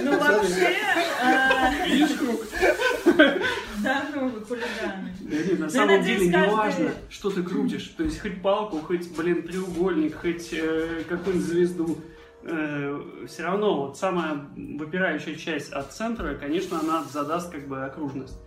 [0.03, 0.75] Ну вообще,
[1.21, 2.41] а, Видишь круг?
[3.83, 5.13] да, ну вы хулиганы.
[5.21, 7.93] Нет, на самом деле не важно, что ты крутишь.
[7.97, 11.97] То есть хоть палку, хоть, блин, треугольник, хоть э, какую-нибудь звезду.
[13.27, 18.37] все равно вот самая выпирающая часть от центра, конечно, она задаст как бы окружность.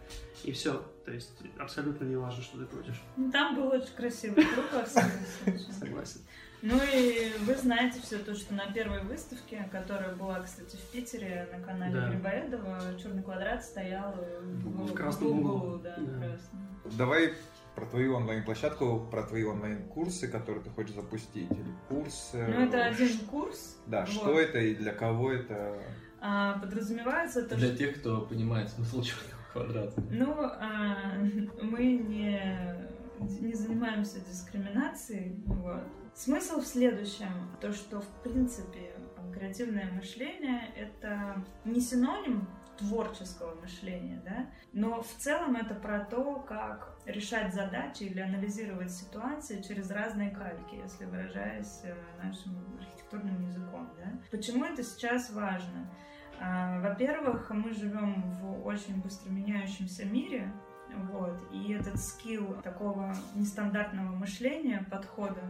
[0.45, 0.83] И все.
[1.05, 3.01] То есть абсолютно не важно, что ты крутишь.
[3.17, 5.11] Ну, там был очень красивый круг во всяком
[5.43, 5.73] случае.
[5.73, 6.21] Согласен.
[6.63, 11.49] Ну и вы знаете все то, что на первой выставке, которая была, кстати, в Питере
[11.53, 12.09] на канале Да.
[12.09, 15.79] Грибоедова, черный квадрат стоял в, В красном углу, углу.
[15.79, 16.19] да, Да.
[16.19, 16.69] красном.
[16.97, 17.35] Давай
[17.75, 21.51] про твою онлайн-площадку, про твои онлайн-курсы, которые ты хочешь запустить.
[21.51, 22.47] Или курсы.
[22.47, 23.79] Ну, это один курс.
[23.87, 24.11] Да, Вот.
[24.11, 25.79] что это и для кого это?
[26.21, 27.77] А, подразумевается то, Для что...
[27.79, 30.01] тех, кто понимает смысл черного квадрата.
[30.11, 31.15] Ну, а,
[31.63, 32.77] мы не,
[33.41, 35.43] не занимаемся дискриминацией.
[35.47, 35.83] Вот.
[36.15, 37.57] Смысл в следующем.
[37.61, 38.95] То, что, в принципе,
[39.33, 46.97] креативное мышление— это не синоним творческого мышления, да, но в целом это про то, как
[47.07, 54.13] решать задачи или анализировать ситуации через разные кальки, если выражаясь э, нашим архитектурным языком, да.
[54.31, 55.91] Почему это сейчас важно?
[56.41, 60.53] А, Во-первых, мы живем в очень быстро меняющемся мире,
[61.11, 65.43] вот, и этот скилл такого нестандартного мышления, подхода,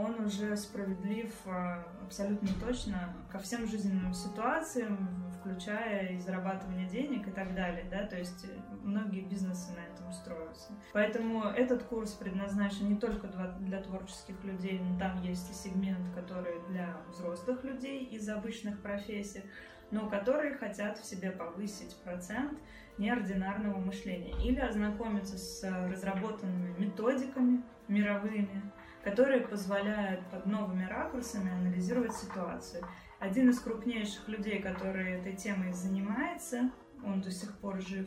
[0.00, 5.08] он уже справедлив а, абсолютно точно ко всем жизненным ситуациям,
[5.40, 8.46] включая и зарабатывание денег и так далее, да, то есть
[8.82, 10.72] многие бизнесы на этом строятся.
[10.92, 13.28] Поэтому этот курс предназначен не только
[13.60, 19.44] для творческих людей, но там есть и сегмент, который для взрослых людей из обычных профессий,
[19.90, 22.58] но которые хотят в себе повысить процент
[22.98, 28.62] неординарного мышления или ознакомиться с разработанными методиками мировыми,
[29.04, 32.84] которые позволяют под новыми ракурсами анализировать ситуацию.
[33.18, 36.70] Один из крупнейших людей, который этой темой занимается,
[37.04, 38.06] он до сих пор жив,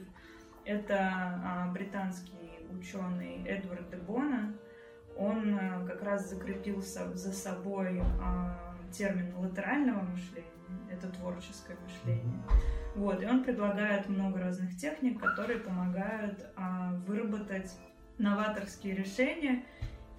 [0.66, 4.54] это а, британский ученый Эдвард де Бона.
[5.18, 10.48] Он а, как раз закрепился за собой а, термин латерального мышления,
[10.92, 12.42] это творческое мышление.
[12.96, 17.76] Вот, и он предлагает много разных техник, которые помогают а, выработать
[18.20, 19.64] новаторские решения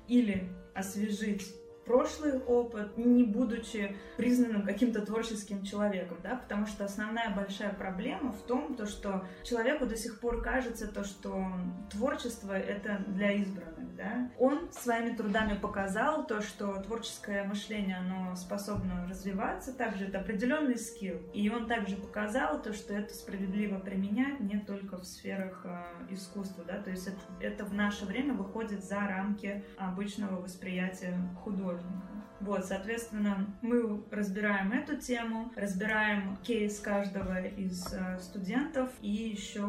[0.08, 1.54] или освежить
[1.84, 8.42] прошлый опыт, не будучи признанным каким-то творческим человеком, да, потому что основная большая проблема в
[8.42, 11.46] том, то, что человеку до сих пор кажется то, что
[11.90, 14.30] творчество это для избранных, да.
[14.38, 21.18] Он своими трудами показал то, что творческое мышление, оно способно развиваться, также это определенный скилл,
[21.32, 26.64] и он также показал то, что это справедливо применять не только в сферах э, искусства,
[26.66, 32.04] да, то есть это, это в наше время выходит за рамки обычного восприятия художника художника.
[32.40, 39.64] Вот, соответственно, мы разбираем эту тему, разбираем кейс каждого из э, студентов, и еще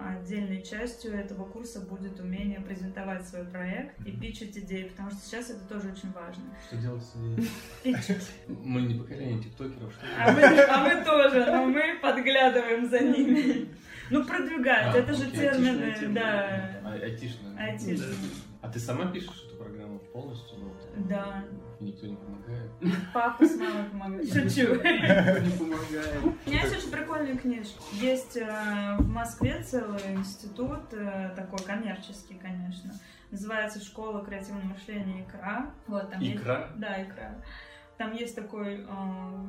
[0.00, 5.50] отдельной частью этого курса будет умение презентовать свой проект и пичить идеи, потому что сейчас
[5.50, 6.44] это тоже очень важно.
[6.66, 7.50] Что делать с идеей?
[7.82, 8.30] Пичить.
[8.48, 10.06] Мы не поколение тиктокеров, что?
[10.18, 13.68] А мы, а мы тоже, но мы подглядываем за ними.
[14.10, 17.56] Ну, продвигать, А, это же термины, да, А, Айтишная.
[17.58, 18.14] айтишные.
[18.62, 20.58] А ты сама пишешь эту программу полностью?
[20.96, 21.44] Да,
[21.80, 22.70] Никто не помогает?
[23.12, 24.28] папа с мамой помогают.
[24.28, 24.74] Шучу.
[24.74, 26.22] Не помогает.
[26.46, 27.80] У меня есть очень прикольная книжка.
[27.92, 32.92] Есть в Москве целый институт, э, такой коммерческий, конечно.
[33.30, 35.70] Называется «Школа креативного мышления икра».
[35.88, 36.70] Вот, там есть- Икра?
[36.76, 37.34] Да, икра.
[37.98, 38.86] Там есть такой э,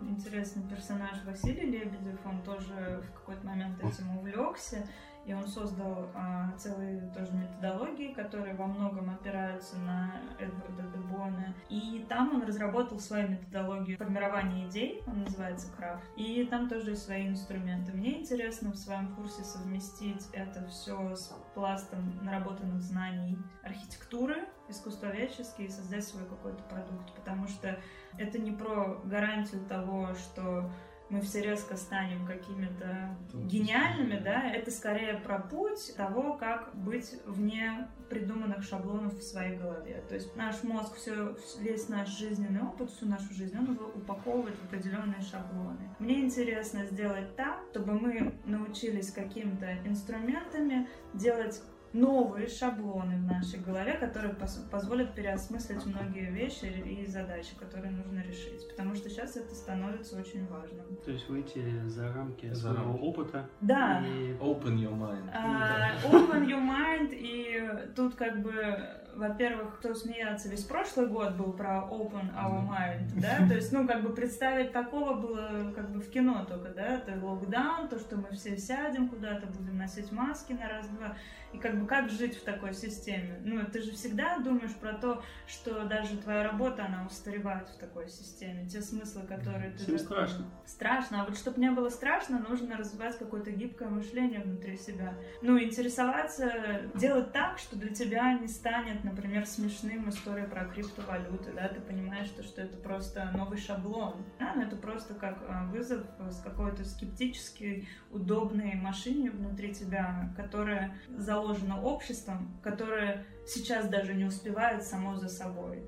[0.10, 4.88] интересный персонаж Василий Лебедев, он тоже в какой-то момент этим увлекся,
[5.26, 11.54] и он создал э, целые тоже методологии, которые во многом опираются на Эдварда де Бона.
[11.70, 17.28] И там он разработал свою методологию формирования идей, он называется крафт, и там тоже свои
[17.28, 17.92] инструменты.
[17.92, 25.72] Мне интересно в своем курсе совместить это все с пластом наработанных знаний архитектуры, искусствоведческие и
[25.72, 27.80] создать свой какой-то продукт, потому что
[28.18, 30.70] это не про гарантию того, что
[31.10, 37.88] мы все резко станем какими-то гениальными, да, это скорее про путь того, как быть вне
[38.10, 40.04] придуманных шаблонов в своей голове.
[40.08, 44.56] То есть наш мозг все, весь наш жизненный опыт, всю нашу жизнь, он его упаковывает
[44.58, 45.90] в определенные шаблоны.
[46.00, 51.62] Мне интересно сделать так, чтобы мы научились какими-то инструментами делать
[51.96, 54.36] новые шаблоны в нашей голове, которые
[54.72, 58.68] позволят переосмыслить многие вещи и задачи, которые нужно решить.
[58.70, 60.86] Потому что сейчас это становится очень важным.
[61.06, 63.02] То есть выйти за рамки За своего рамки.
[63.02, 63.50] опыта.
[63.62, 64.04] Да.
[64.06, 65.30] И Open your mind.
[65.34, 68.78] А, Open your mind, и тут как бы,
[69.16, 73.88] во-первых, кто смеяться, весь прошлый год был про open our mind, да, то есть, ну,
[73.88, 78.18] как бы представить такого было как бы в кино только, да, это локдаун, то, что
[78.18, 81.16] мы все сядем куда-то, будем носить маски на раз-два,
[81.56, 83.40] и как бы как жить в такой системе?
[83.44, 88.10] Ну, ты же всегда думаешь про то, что даже твоя работа, она устаревает в такой
[88.10, 89.84] системе, те смыслы, которые ты...
[89.84, 90.46] Всем страшно.
[90.66, 95.14] Страшно, а вот чтобы не было страшно, нужно развивать какое-то гибкое мышление внутри себя.
[95.42, 101.68] Ну, интересоваться, делать так, что для тебя не станет, например, смешным история про криптовалюты, да,
[101.70, 106.04] ты понимаешь, что, что это просто новый шаблон, да, но это просто как а, вызов
[106.30, 111.45] с какой-то скептической, удобной машине внутри тебя, которая заложена
[111.84, 115.84] обществом, которое сейчас даже не успевает само за собой.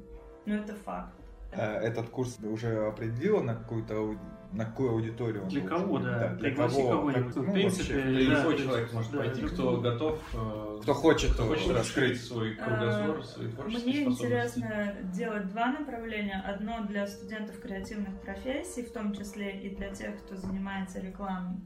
[0.45, 1.13] Но это факт.
[1.53, 4.17] А Этот курс уже определила на какую-то
[4.51, 5.43] на какую аудиторию?
[5.43, 6.29] он Для кого, да.
[6.29, 6.89] для Пригласи кого?
[6.89, 7.25] кого-нибудь.
[7.25, 9.53] Как- Ну, в ну, принципе, вообще, да, любой то человек может да, пойти, любой.
[9.53, 12.23] кто готов, э, Кто хочет, кто хочет раскрыть.
[12.23, 16.41] свой кругозор, свои творческие Мне интересно делать два направления.
[16.47, 21.59] Одно для студентов креативных профессий, в том числе и для тех, кто занимается рекламой.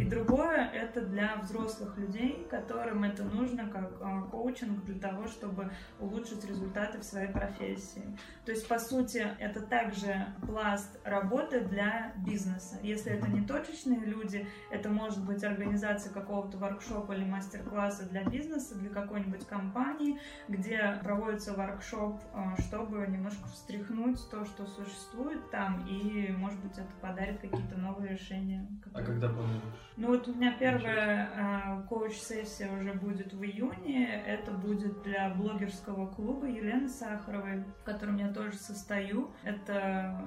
[0.00, 5.70] И другое— это для взрослых людей, которым это нужно как э, коучинг для того, чтобы
[5.98, 8.16] улучшить результаты в своей профессии.
[8.46, 12.78] То есть, по сути, это также пласт работы для бизнеса.
[12.82, 18.76] Если это не точечные люди, это может быть организация какого-то воркшопа или мастер-класса для бизнеса,
[18.76, 26.32] для какой-нибудь компании, где проводится воркшоп, э, чтобы немножко встряхнуть то, что существует там, и,
[26.32, 28.66] может быть, это подарит какие-то новые решения.
[28.80, 29.89] А которые- когда планируешь?
[29.96, 34.22] Ну вот у меня первая э, коуч-сессия уже будет в июне.
[34.24, 39.30] Это будет для блогерского клуба Елены Сахаровой, в котором я тоже состою.
[39.42, 40.24] Это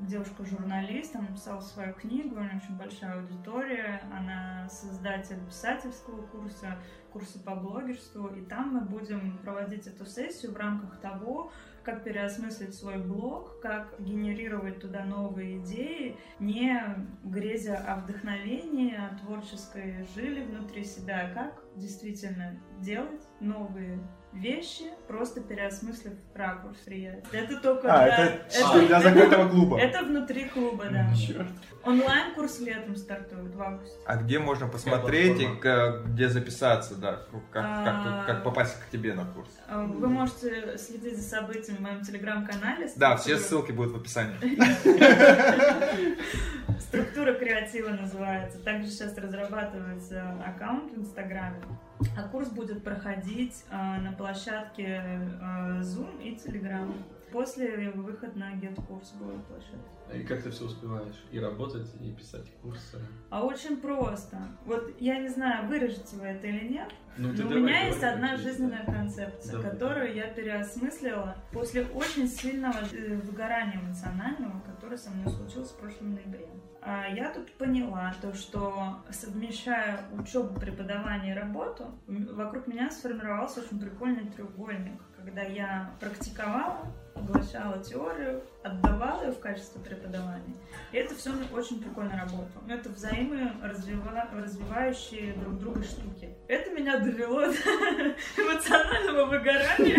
[0.00, 4.02] девушка-журналист, она написала свою книгу, у нее очень большая аудитория.
[4.12, 6.78] Она создатель писательского курса,
[7.12, 8.28] курса по блогерству.
[8.28, 11.52] И там мы будем проводить эту сессию в рамках того,
[11.86, 16.82] как переосмыслить свой блог, как генерировать туда новые идеи, не
[17.22, 24.00] грезя о вдохновении, о творческой жиле внутри себя, а как действительно делать новые
[24.40, 27.22] вещи, просто переосмыслив ракурс восприятия.
[27.32, 28.26] Это только А, для...
[28.26, 29.80] это что, для закрытого клуба.
[29.80, 31.12] это внутри клуба, да.
[31.14, 31.48] Черт.
[31.84, 33.96] Онлайн-курс летом стартует в августе.
[34.06, 35.46] А где можно посмотреть и
[36.06, 37.22] где записаться, да?
[37.52, 38.24] Как, как, А.
[38.26, 39.48] как попасть к тебе на курс?
[39.68, 42.90] А, Вы можете следить за событиями в моем телеграм-канале.
[42.96, 44.36] Да, все ссылки будут в описании.
[46.80, 48.58] Структура креатива называется.
[48.58, 51.62] Также сейчас разрабатывается аккаунт в Инстаграме.
[52.16, 56.92] А курс будет проходить э, на площадке э, Zoom и Telegram.
[57.32, 59.96] После выход на GetCourse будет площадка.
[60.14, 61.24] И как ты все успеваешь?
[61.32, 62.98] И работать, и писать курсы.
[63.28, 64.38] А очень просто.
[64.64, 66.88] Вот я не знаю, вырежете вы это или нет,
[67.18, 69.70] Ну, но у давай меня говори, есть как одна жизненная концепция, Давай.
[69.70, 76.14] которую я переосмыслила после очень сильного э, выгорания эмоционального, которое со мной случилось в прошлом
[76.14, 76.46] ноябре.
[76.88, 83.80] А Я тут поняла то, что совмещая учебу, преподавание и работу, вокруг меня сформировался очень
[83.80, 90.54] прикольный треугольник, когда я практиковала, поглощала теорию, отдавала ее в качестве преподавания.
[90.92, 92.62] И это все очень прикольно работало.
[92.66, 96.32] Ну, Это взаиморазвивающие друг друга штуки.
[96.46, 97.48] Это меня довело до
[98.36, 99.96] эмоционального выгорания.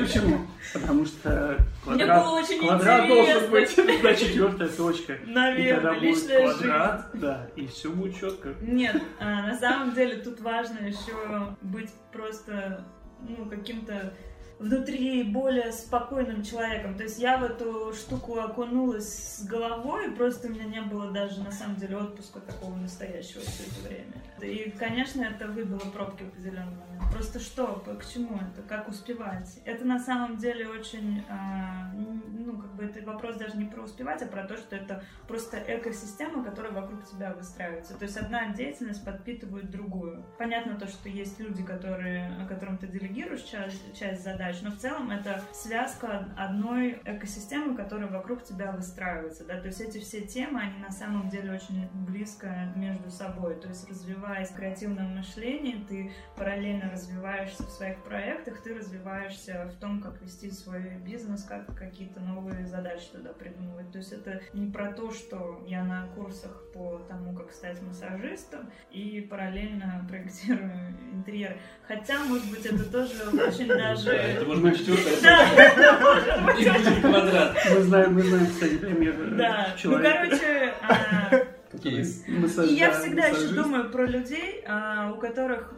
[0.00, 0.46] Почему?
[0.72, 2.24] Потому что квадрат,
[2.58, 5.12] квадрат должен быть на четвертая точка.
[5.14, 6.58] И тогда Наверное, будет личная жизнь.
[6.58, 8.54] квадрат, да, и все будет четко.
[8.62, 12.86] Нет, а, на самом деле тут важно еще быть просто
[13.28, 14.14] ну, каким-то
[14.58, 16.96] внутри более спокойным человеком.
[16.96, 21.42] То есть я в эту штуку окунулась с головой, просто у меня не было даже
[21.42, 24.12] на самом деле отпуска такого настоящего все это время.
[24.40, 27.12] И, конечно, это выбило пробки в определенный момент.
[27.12, 29.60] Просто что, к чему это, как успевать?
[29.64, 34.22] Это на самом деле очень, а, ну, как бы это вопрос даже не про успевать,
[34.22, 37.94] а про то, что это просто экосистема, которая вокруг тебя выстраивается.
[37.94, 40.24] То есть одна деятельность подпитывает другую.
[40.38, 45.10] Понятно то, что есть люди, которые, которым ты делегируешь часть, часть задач, но в целом
[45.10, 49.44] это связка одной экосистемы, которая вокруг тебя выстраивается.
[49.44, 49.60] Да?
[49.60, 53.56] То есть эти все темы, они на самом деле очень близко между собой.
[53.56, 59.80] То есть развиваясь в креативном мышлении, ты параллельно развиваешься в своих проектах, ты развиваешься в
[59.80, 63.90] том, как вести свой бизнес, как какие-то новые задачи туда придумывать.
[63.92, 68.70] То есть это не про то, что я на курсах по тому, как стать массажистом,
[68.90, 70.72] и параллельно проектирую
[71.12, 71.58] интерьер.
[71.86, 74.10] Хотя, может быть, это тоже очень Да, даже...
[74.36, 77.58] это может быть четвертая Да, И будет квадрат.
[77.70, 79.76] Мы знаем, мы знаем, кстати, пример э, да.
[79.84, 82.24] Ну, короче, а, Кейс.
[82.26, 85.72] И я да, всегда еще думаю про людей, а, у которых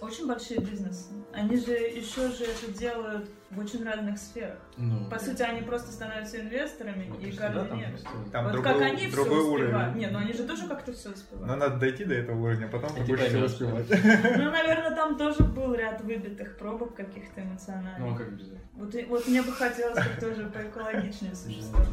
[0.00, 1.08] очень большие бизнесы.
[1.32, 4.58] Они же еще же это делают в очень разных сферах.
[4.76, 7.64] Ну, По сути, они просто становятся инвесторами ну, и ты всегда
[8.32, 9.64] там вот другой, как они другой все уровень.
[9.66, 9.96] успевают.
[9.96, 11.58] Не, ну они же тоже как-то все Но успевают.
[11.58, 13.86] надо дойти до этого уровня, а потом ты будешь типа все не успевать.
[14.38, 18.18] Ну, наверное, там тоже был ряд выбитых пробок каких-то Ну, а эмоциональных.
[18.18, 18.60] как без этого?
[18.74, 21.88] Вот, и- вот мне бы хотелось как тоже поэкологичнее существовать.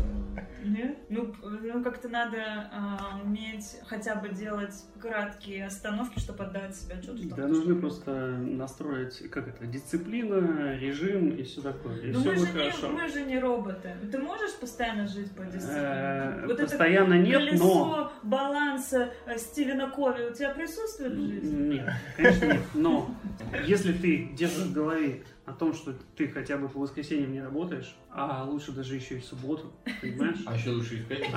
[0.64, 0.98] Нет?
[1.10, 2.38] Ну, ну как-то надо
[2.72, 9.30] а, уметь хотя бы делать краткие остановки, чтобы отдавать себе отчет Да, нужно просто настроить,
[9.32, 11.98] как это, дисциплина, режим и все такое.
[12.02, 12.90] И Ну, все мы, же будет не, хорошо.
[12.90, 13.92] мы же не роботы.
[14.12, 15.82] Ты можешь постоянно жить по дисциплине?
[15.82, 18.12] Э, Вот это Постоянно нет, колесо но...
[18.24, 21.74] баланса э, Стивена Кови у тебя присутствует в жизни?
[21.76, 22.62] Нет, конечно нет.
[22.74, 23.10] Но
[23.66, 27.96] если ты держишь в голове о том, что ты хотя бы по воскресеньям не работаешь,
[28.12, 29.72] а лучше даже еще и в субботу,
[30.02, 30.40] понимаешь?
[30.46, 31.32] А еще лучше и в пятницу.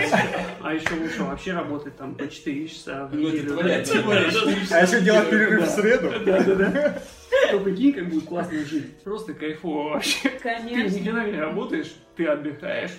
[0.63, 3.59] А еще лучше вообще работать там по 4 часа в Ну, это неделю.
[4.73, 6.11] А еще делать перерыв в среду.
[6.27, 7.03] Да, да, да.
[7.51, 9.03] То прикинь, как будет классно жить.
[9.03, 10.29] Просто кайфово вообще.
[10.29, 10.99] Ты Конечно.
[11.01, 12.93] хрена не работаешь, ты отдыхаешь,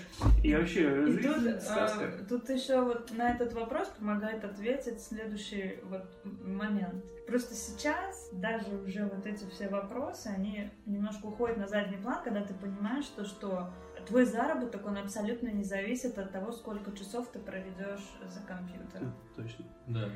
[0.43, 2.11] и вообще И жизнь тут, сказка.
[2.19, 7.03] а, тут еще вот на этот вопрос помогает ответить следующий вот момент.
[7.27, 12.41] Просто сейчас даже уже вот эти все вопросы, они немножко уходят на задний план, когда
[12.41, 13.69] ты понимаешь, что, что
[14.07, 19.13] твой заработок, он абсолютно не зависит от того, сколько часов ты проведешь за компьютером.
[19.35, 19.65] Точно.
[19.87, 20.09] Да.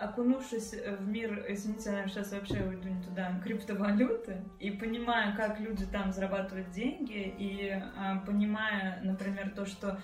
[0.00, 5.84] Окунувшись в мир, извините, я сейчас вообще уйду не туда, криптовалюты, и понимая, как люди
[5.86, 9.98] там зарабатывают деньги, и а, понимая, например, то, что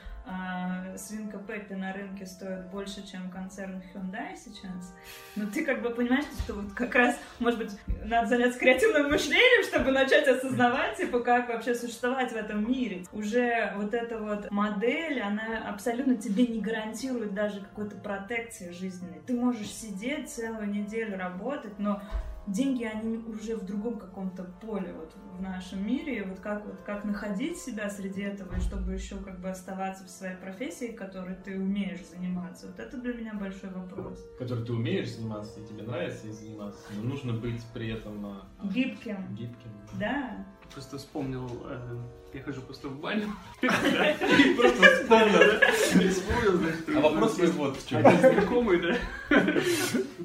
[0.96, 4.94] свинка Пеппи на рынке стоит больше, чем концерн Hyundai сейчас,
[5.36, 7.72] но ты как бы понимаешь, что вот как раз, может быть,
[8.04, 13.04] надо заняться креативным мышлением, чтобы начать осознавать, типа, как вообще существовать в этом мире.
[13.12, 19.20] Уже вот эта вот модель, она абсолютно тебе не гарантирует даже какой-то протекции жизненной.
[19.26, 22.02] Ты можешь сидеть целую неделю работать, но
[22.46, 26.18] деньги, они уже в другом каком-то поле вот в нашем мире.
[26.18, 30.04] И вот как, вот как находить себя среди этого, и чтобы еще как бы оставаться
[30.04, 32.68] в своей профессии, которой ты умеешь заниматься.
[32.68, 34.24] Вот это для меня большой вопрос.
[34.38, 38.48] Который ты умеешь заниматься, и тебе нравится и заниматься, но нужно быть при этом а,
[38.64, 39.34] Гибким.
[39.34, 39.70] гибким.
[39.98, 40.46] Да.
[40.72, 41.98] Просто вспомнил, э,
[42.36, 43.32] я хожу просто в баню.
[43.60, 45.72] Просто вспомнил, да?
[45.72, 46.88] Вспомнил, значит.
[46.94, 48.02] А вопрос мой вот в чем.
[48.02, 48.96] Знакомый, да?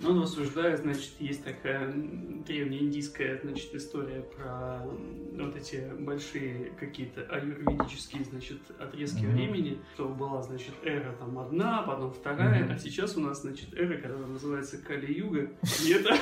[0.05, 8.59] Он рассуждает, значит, есть такая древнеиндийская, значит, история про вот эти большие какие-то аюрведические, значит,
[8.79, 13.73] отрезки времени, что была, значит, эра там одна, потом вторая, а сейчас у нас, значит,
[13.73, 15.49] эра, которая называется Кали-Юга,
[15.85, 16.17] и это,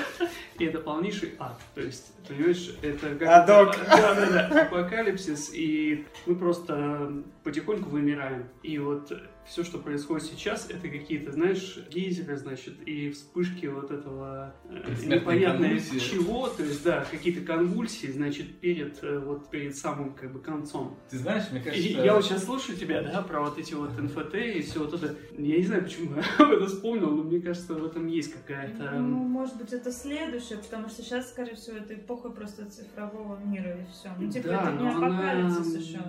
[0.60, 1.60] и это полнейший ад.
[1.74, 3.28] То есть, понимаешь, это как...
[3.28, 3.76] Адок.
[3.88, 5.79] Да, да, да, апокалипсис, и
[6.26, 8.46] мы просто потихоньку вымираем.
[8.64, 9.12] И вот
[9.50, 15.68] все, что происходит сейчас, это какие-то, знаешь, гейзеры, значит, и вспышки вот этого э, непонятно
[15.80, 20.96] чего, то есть, да, какие-то конвульсии, значит, перед, э, вот, перед самым, как бы, концом.
[21.10, 21.90] Ты знаешь, мне И кажется...
[21.90, 25.16] я вот сейчас слушаю тебя, да, про вот эти вот НФТ и все вот это.
[25.36, 29.00] Я не знаю, почему я об этом вспомнил, но мне кажется, в этом есть какая-то...
[29.00, 33.82] Ну, может быть, это следующее, потому что сейчас, скорее всего, это эпоха просто цифрового мира
[33.82, 34.10] и все.
[34.20, 36.00] Ну, типа, да, это не но она, апокалипсис еще.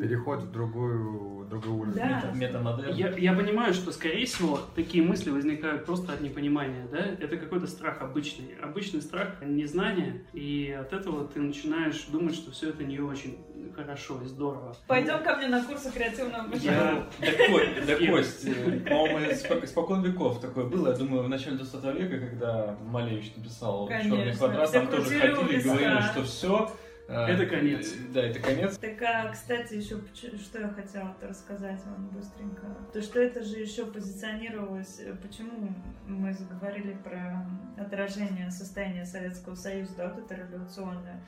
[0.00, 1.94] Переход в другую, другой уровень.
[1.94, 2.08] Да.
[2.22, 2.92] Мета- Метамодель.
[2.92, 6.98] Я, я понимаю, что, скорее всего, такие мысли возникают просто от непонимания, да?
[6.98, 8.54] Это какой-то страх обычный.
[8.62, 13.38] Обычный страх незнания, и от этого ты начинаешь думать, что все это не очень
[13.74, 14.74] хорошо и здорово.
[14.86, 16.76] Пойдем ко мне на курсы креативного мышления.
[16.76, 17.06] Я...
[17.20, 18.44] Да, Ко- да, Кость,
[18.84, 20.90] по-моему, испок- испокон веков такое было.
[20.90, 23.88] Я думаю, в начале 20 века, когда Малевич написал.
[23.88, 26.70] «Черный квадрат», там тоже ходили и говорили, что все...
[27.08, 27.92] Это конец.
[28.12, 28.78] Да, это конец.
[28.78, 32.66] Так, а, кстати, еще что я хотела рассказать вам быстренько.
[32.92, 35.72] То, что это же еще позиционировалось, э, почему
[36.06, 37.46] мы заговорили про
[37.78, 41.22] отражение состояния Советского Союза, да, вот это революционное.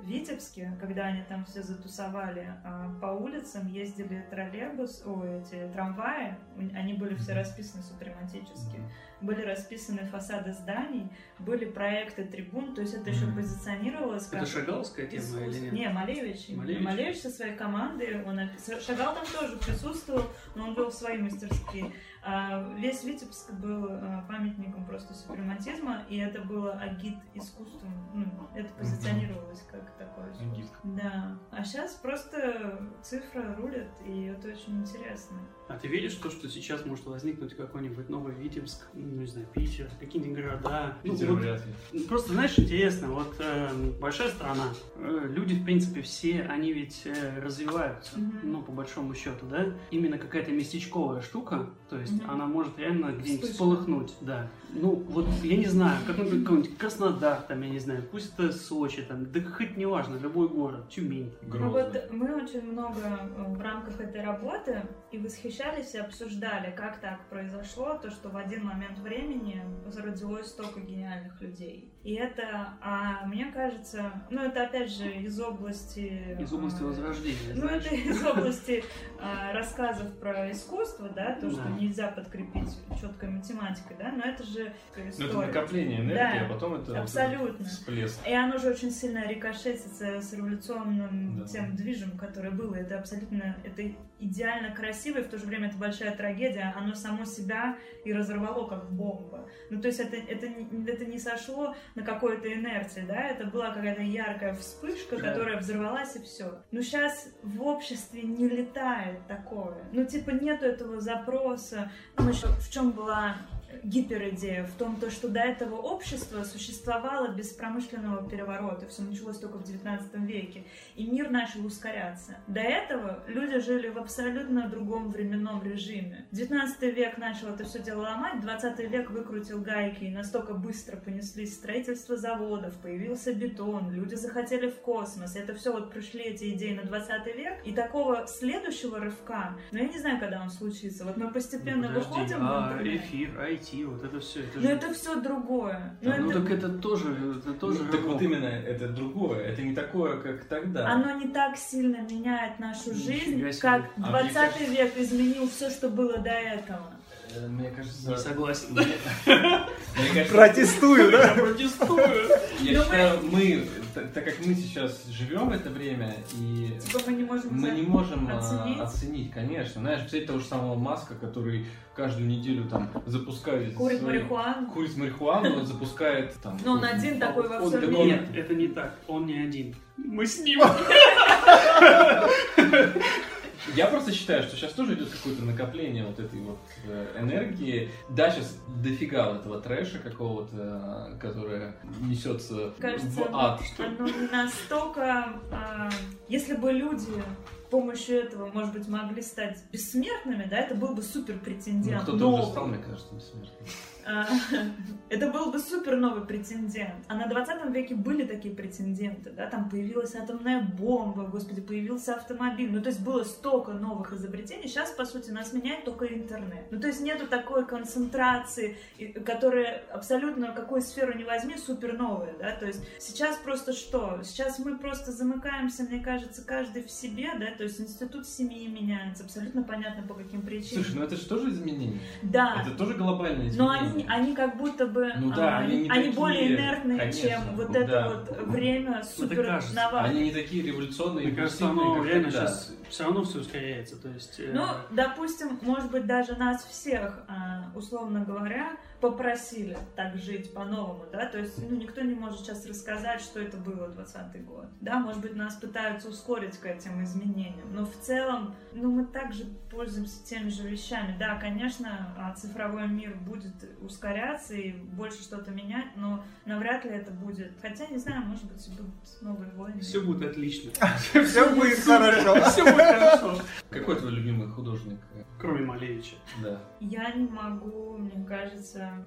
[0.00, 6.36] В Витебске, когда они там все затусовали, а, по улицам ездили троллейбус, ой, эти трамваи,
[6.74, 8.80] они были все расписаны супрематически,
[9.24, 11.08] были расписаны фасады зданий,
[11.38, 15.64] были проекты трибун, то есть это еще позиционировалось Это как шагаловская тема или искусство.
[15.64, 15.72] нет?
[15.72, 16.48] Не, Малевич.
[16.50, 16.82] Малевич?
[16.84, 18.40] Малевич со своей командой, он
[18.86, 21.92] Шагал там тоже присутствовал, но он вел свои мастерские.
[22.26, 27.92] А весь Витебск был а, памятником просто супрематизма, и это было агит искусством.
[28.14, 30.52] Ну, это позиционировалось как такое искусство.
[30.54, 31.02] Агит.
[31.02, 31.38] Да.
[31.50, 35.36] А сейчас просто цифра рулит, и это очень интересно.
[35.66, 39.46] А ты веришь в то, что сейчас может возникнуть какой-нибудь новый Витебск, ну, не знаю,
[39.54, 40.94] Питер, какие-нибудь города?
[41.02, 41.62] Ну, Питер вот вряд
[41.92, 42.00] ли.
[42.04, 44.64] Просто, знаешь, интересно, вот э, большая страна,
[44.96, 48.40] э, люди, в принципе, все, они ведь э, развиваются, Мгм.
[48.42, 49.72] ну, по большому счету, да?
[49.90, 52.30] Именно какая-то местечковая штука, то есть Мгм.
[52.30, 53.52] она может реально где-нибудь Вспышка.
[53.54, 54.50] всполыхнуть, да.
[54.74, 59.00] Ну, вот, я не знаю, какой-нибудь, какой-нибудь Краснодар, там, я не знаю, пусть это Сочи,
[59.02, 61.32] там, да хоть не важно, любой город, Тюмень.
[61.42, 61.68] Ну Грозно.
[61.70, 65.16] вот мы очень много э, в рамках этой работы и
[65.54, 71.40] восхищались и обсуждали, как так произошло, то, что в один момент времени зародилось столько гениальных
[71.40, 71.90] людей.
[72.02, 76.36] И это, а мне кажется, ну это опять же из области...
[76.38, 77.86] Из области э, возрождения, Ну, знаешь.
[77.86, 78.84] это из области
[79.18, 81.70] а, рассказов про искусство, да, то, что Да.
[81.70, 84.74] нельзя подкрепить четкой математикой, да, но это же
[85.18, 87.64] Ну, это накопление энергии, Да, а потом это абсолютно.
[87.64, 88.26] всплеск.
[88.28, 91.46] И оно же очень сильно рикошетится с революционным Да.
[91.46, 92.74] тем движем, который был.
[92.74, 93.82] Это абсолютно, это
[94.20, 96.72] идеально красиво, и в то же время это большая трагедия.
[96.76, 99.48] Оно само себя и разорвало как бомба.
[99.70, 100.46] Ну, то есть это, это,
[100.86, 105.30] это не сошло на какой-то инерции, да, это была какая-то яркая вспышка, Да.
[105.30, 106.62] которая взорвалась и все.
[106.70, 109.76] Но сейчас в обществе не летает такое.
[109.92, 111.90] Ну, типа, нету этого запроса.
[112.18, 113.36] Ну, еще в чем была
[113.84, 118.86] гиперидея в том, то, что до этого общество существовало без промышленного переворота.
[118.88, 120.64] Все началось только в 19 веке.
[120.96, 122.36] И мир начал ускоряться.
[122.46, 126.26] До этого люди жили в абсолютно другом временном режиме.
[126.32, 131.54] 19 век начал это все дело ломать, 20 век выкрутил гайки, и настолько быстро понеслись
[131.54, 135.36] строительство заводов, появился бетон, люди захотели в космос.
[135.36, 137.54] Это все вот пришли эти идеи на 20 век.
[137.64, 141.04] И такого следующего рывка, ну я не знаю, когда он случится.
[141.04, 144.68] Вот мы постепенно Ну, подожди, выходим а эфир, IT, вот это все, это Но же...
[144.68, 145.96] это все другое.
[146.02, 149.62] Да, ну это- так это тоже, это тоже Ну, так вот именно это другое, это
[149.62, 150.86] не такое, как тогда.
[150.92, 155.70] Оно не так сильно меняет нашу жизнь, как А мне 20 кажется- век изменил все,
[155.70, 156.92] что было до этого.
[157.34, 158.10] Э, Мне кажется...
[158.10, 158.66] Не согласен.
[158.70, 158.84] Мне
[159.26, 161.28] мне кажется, Протестую, да?
[161.28, 162.28] Я протестую.
[162.60, 167.00] я Но считаю, мы, т- так как мы сейчас живем в это время, и Типа
[167.06, 167.48] мы не можем...
[167.52, 168.80] мы не можем а, оценить?
[168.80, 169.80] оценить, конечно.
[169.80, 173.74] Знаешь, представить того же самого Маска, который каждую неделю там запускает...
[173.74, 174.66] Курит свои- марихуану.
[174.70, 176.58] Курит марихуану, он запускает там...
[176.64, 178.04] Но он один такой во всем мире.
[178.04, 178.94] Нет, это не так.
[179.06, 179.74] Он не один.
[179.96, 180.60] Мы с ним.
[183.74, 187.90] Я просто считаю, что сейчас тоже идет какое-то накопление вот этой вот э, энергии.
[188.10, 193.62] Да, сейчас дофига вот этого трэша какого-то, э, которое несется Кажется, в ад.
[193.78, 195.40] Оно настолько...
[195.50, 195.90] а,
[196.28, 201.02] если бы люди с помощью этого, может быть, могли стать бессмертными, да, это был бы
[201.02, 202.02] супер Ну, претендент.
[202.02, 203.66] кто-то уже стал, мне кажется, бессмертным.
[204.06, 204.26] А,
[205.08, 206.94] Это был бы супер новый претендент.
[207.08, 212.70] А на 20 веке были такие претенденты, да, там появилась атомная бомба, господи, появился автомобиль.
[212.72, 214.68] Ну, то есть было столько новых изобретений.
[214.68, 216.64] Сейчас, по сути, нас меняет только интернет.
[216.70, 218.76] Ну, то есть нету такой концентрации,
[219.24, 222.56] которая абсолютно какую сферу не возьми, супер новая, да.
[222.56, 224.20] То есть сейчас просто что?
[224.22, 229.24] Сейчас мы просто замыкаемся, мне кажется, каждый в себе, да, то есть институт семьи меняется,
[229.24, 230.84] абсолютно понятно по каким причинам.
[230.84, 232.00] Слушай, ну это же тоже изменение.
[232.22, 232.62] да.
[232.66, 233.93] Это тоже глобальное Но изменение.
[233.94, 237.40] Они, они как будто бы Ну да, а, они они такие, более инертные, конечно, чем
[237.56, 237.78] вот да.
[237.80, 239.74] это вот время супер кажется.
[239.74, 240.10] новаторское.
[240.10, 242.30] Они не такие революционные, Мне кажется, оно тогда.
[242.30, 243.96] сейчас все равно все ускоряется.
[243.96, 250.16] То есть, э, Ну, допустим, может быть, даже нас всех, а, условно говоря, попросили так
[250.16, 254.46] жить по-новому, да, то есть, ну, никто не может сейчас рассказать, что это было 20
[254.46, 259.04] год, да, может быть, нас пытаются ускорить к этим изменениям, но в целом, ну, мы
[259.04, 265.50] также пользуемся теми же вещами, да, конечно, а, цифровой мир будет ускоряться и больше что-то
[265.50, 269.80] менять, но навряд ли это будет, хотя, не знаю, может быть, будут новые войны.
[269.80, 270.70] все будет отлично.
[271.24, 272.40] Все будет хорошо.
[272.50, 273.42] Все будет хорошо.
[273.70, 275.00] Какой твой любимый художник?
[275.38, 276.16] Кроме Малевича.
[276.42, 276.60] Да.
[276.80, 279.06] Я не могу, мне кажется,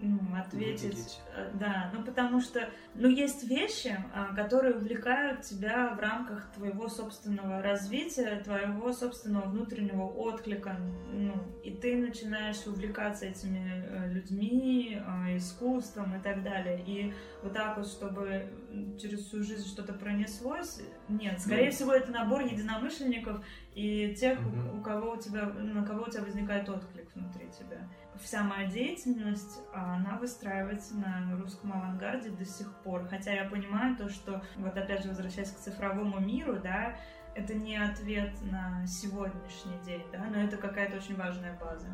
[0.00, 0.82] ну, ответить.
[0.84, 1.20] Выделить.
[1.36, 6.88] э, Да, ну потому что, ну есть вещи, а, которые увлекают тебя в рамках твоего
[6.88, 10.76] собственного развития, твоего собственного внутреннего отклика,
[11.12, 11.32] ну
[11.64, 16.82] и ты начинаешь увлекаться этими э, людьми, э, искусством и так далее.
[16.86, 18.50] И вот так вот, чтобы
[19.00, 21.40] через всю жизнь что-то пронеслось, нет.
[21.40, 21.72] Скорее Ну.
[21.72, 23.44] всего, это набор единомышленников
[23.78, 24.78] и тех, у- Мгм.
[24.80, 27.88] у кого у тебя, на кого у тебя возникает отклик внутри тебя.
[28.20, 33.06] Вся моя деятельность, она выстраивается на русском авангарде до сих пор.
[33.08, 36.96] Хотя я понимаю то, что, вот опять же, возвращаясь к цифровому миру, да,
[37.36, 41.86] это не ответ на сегодняшний день, да, но это какая-то очень важная база.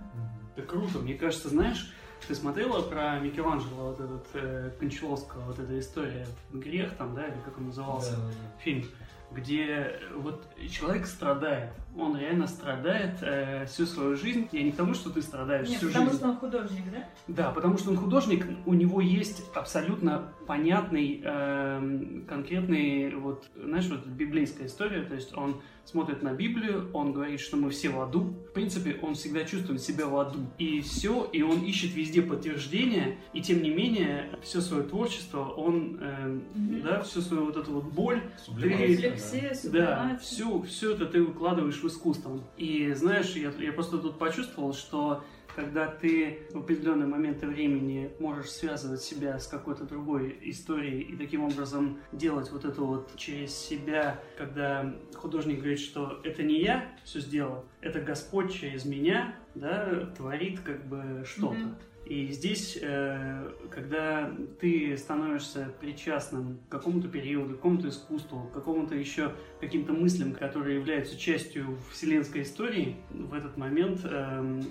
[0.57, 1.01] Это круто.
[1.01, 1.93] Мне кажется, знаешь,
[2.27, 7.39] ты смотрела про Микеланджело, вот этот э, Кончаловского, вот эта история «Грех» там, да, или
[7.45, 8.17] как он назывался,
[8.61, 8.87] фильм,
[9.35, 11.71] где вот человек страдает.
[11.97, 14.49] Он реально страдает э, всю свою жизнь.
[14.53, 16.19] Я не к тому, что ты страдаешь Нет, всю потому жизнь.
[16.19, 17.09] что он художник, да?
[17.29, 24.07] Да, потому что он художник, у него есть абсолютно понятный, эм, конкретный, вот, знаешь, вот
[24.07, 28.21] библейская история, то есть он смотрит на Библию, он говорит, что мы все в аду.
[28.49, 30.39] В принципе, он всегда чувствует себя в аду.
[30.59, 35.99] И все, и он ищет везде подтверждение, и тем не менее, все свое творчество, он,
[36.01, 36.83] эм, Мгм.
[36.83, 41.84] да, всю свою вот эту вот боль, Сублимация, Рефлексия, да, все, все это ты выкладываешь
[41.85, 42.41] в искусство.
[42.57, 45.23] И знаешь, я, я просто тут почувствовал, что
[45.55, 51.45] когда ты в определенные моменты времени можешь связывать себя с какой-то другой историей и таким
[51.45, 57.21] образом делать вот это вот через себя, когда художник говорит, что это не я все
[57.21, 61.55] сделал, это Господь через меня, да, творит как бы что-то.
[61.55, 61.77] Мгм.
[62.07, 64.31] И здесь, э, когда
[64.61, 70.77] ты становишься причастным к какому-то периоду, к какому-то искусству, к какому-то еще каким-то мыслям, которые
[70.77, 74.63] являются частью вселенской истории, в этот момент эм,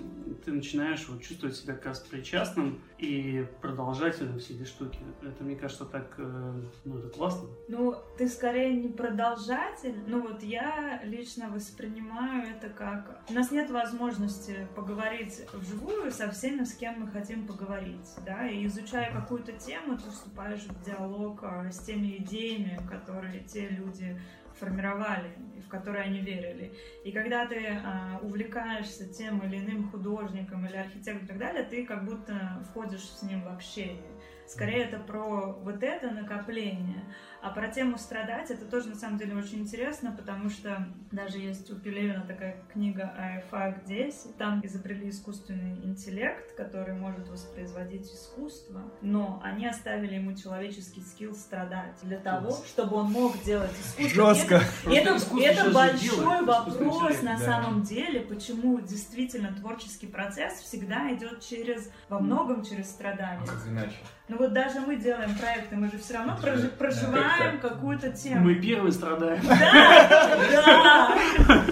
[0.44, 4.98] ты начинаешь вот, чувствовать себя как раз причастным и продолжать это все эти штуки.
[5.22, 6.52] Это, мне кажется, так, э,
[6.84, 7.48] ну, это классно.
[7.68, 9.96] Ну, ты скорее не продолжатель.
[10.06, 13.22] Ну вот я лично воспринимаю это как...
[13.28, 18.46] У нас нет возможности поговорить вживую со всеми, с кем мы хотим хотим поговорить, да,
[18.46, 24.20] и изучая какую-то тему, ты вступаешь в диалог а, с теми идеями, которые те люди
[24.60, 26.74] формировали и в которые они верили.
[27.02, 31.86] И когда ты а, увлекаешься тем или иным художником или архитектором и так далее, ты
[31.86, 34.02] как будто входишь с ним в общение.
[34.46, 37.04] Скорее это про вот это накопление.
[37.44, 41.70] А про тему страдать это тоже на самом деле очень интересно, потому что даже есть
[41.70, 49.42] у Пелевина такая книга АФАК 10, там изобрели искусственный интеллект, который может воспроизводить искусство, но
[49.44, 54.34] они оставили ему человеческий скилл страдать для того, чтобы он мог делать искусство.
[54.34, 54.62] Жестко.
[54.90, 57.44] И это, Просто это большой делает вопрос на да.
[57.44, 63.44] самом деле, почему действительно творческий процесс всегда идет через, во многом через страдания.
[63.46, 63.96] Как иначе?
[64.28, 67.68] Ну вот даже мы делаем проекты, мы же все равно прожи- проживаем Как-то.
[67.68, 68.44] какую-то тему.
[68.44, 69.42] Мы первые страдаем.
[69.46, 71.16] Да,
[71.46, 71.64] да.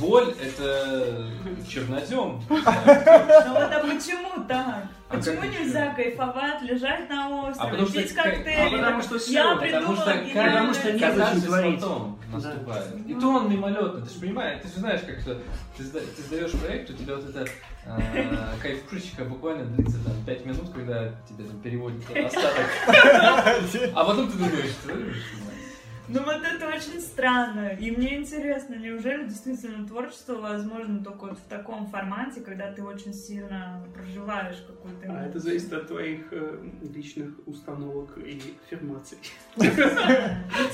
[0.00, 1.26] Боль— это
[1.68, 2.42] чернозем.
[2.48, 2.56] Ну
[3.52, 4.84] вот а почему так?
[5.12, 5.94] А Почему нельзя еще?
[5.96, 8.60] кайфовать, лежать на А острове, что пить кай- коктейли?
[8.60, 11.80] а потому что всё, Я потому что гениальное- потому что катарсис зачем творить.
[11.80, 12.86] потом наступает.
[13.08, 15.38] И то он мимолетный, ты же понимаешь, ты же знаешь, как это,
[15.76, 17.44] ты, ты сдаешь проект, у тебя вот эта
[17.86, 17.98] а,
[18.62, 22.66] кайфушечка буквально длится там 5 минут, когда тебе там переводят остаток.
[23.94, 25.59] А потом ты думаешь, мать.
[26.12, 27.68] Ну вот это очень странно.
[27.68, 33.14] И мне интересно, неужели действительно творчество возможно только вот в таком формате, когда ты очень
[33.14, 36.58] сильно проживаешь какую-то А это зависит от твоих э,
[36.94, 39.18] личных установок и аффирмаций.
[39.56, 39.64] Ну,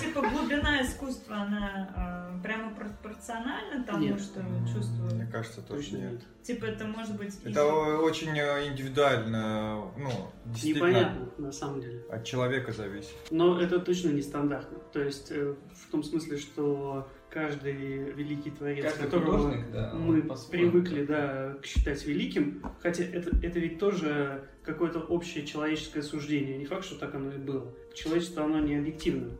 [0.01, 4.21] типа, глубина искусства, она э, прямо пропорциональна тому, Нет.
[4.21, 5.29] что Мне чувствую.
[5.31, 6.21] кажется, точно нет.
[6.43, 7.35] Типа, это может быть...
[7.45, 7.65] и- Это
[7.99, 10.11] очень э, индивидуально, ну,
[10.47, 12.03] действительно Непонятно, на самом деле.
[12.11, 13.15] от человека зависит.
[13.31, 14.79] Но это точно нестандартно.
[14.93, 17.75] То есть э, в том смысле, что каждый
[18.13, 23.79] великий творец, Каждый которого художник, да, мы привыкли да, считать великим, хотя это, это ведь
[23.79, 26.57] тоже какое-то общее человеческое суждение.
[26.57, 27.73] Не факт, что так оно и было.
[27.95, 29.31] Человечество, оно не объективно.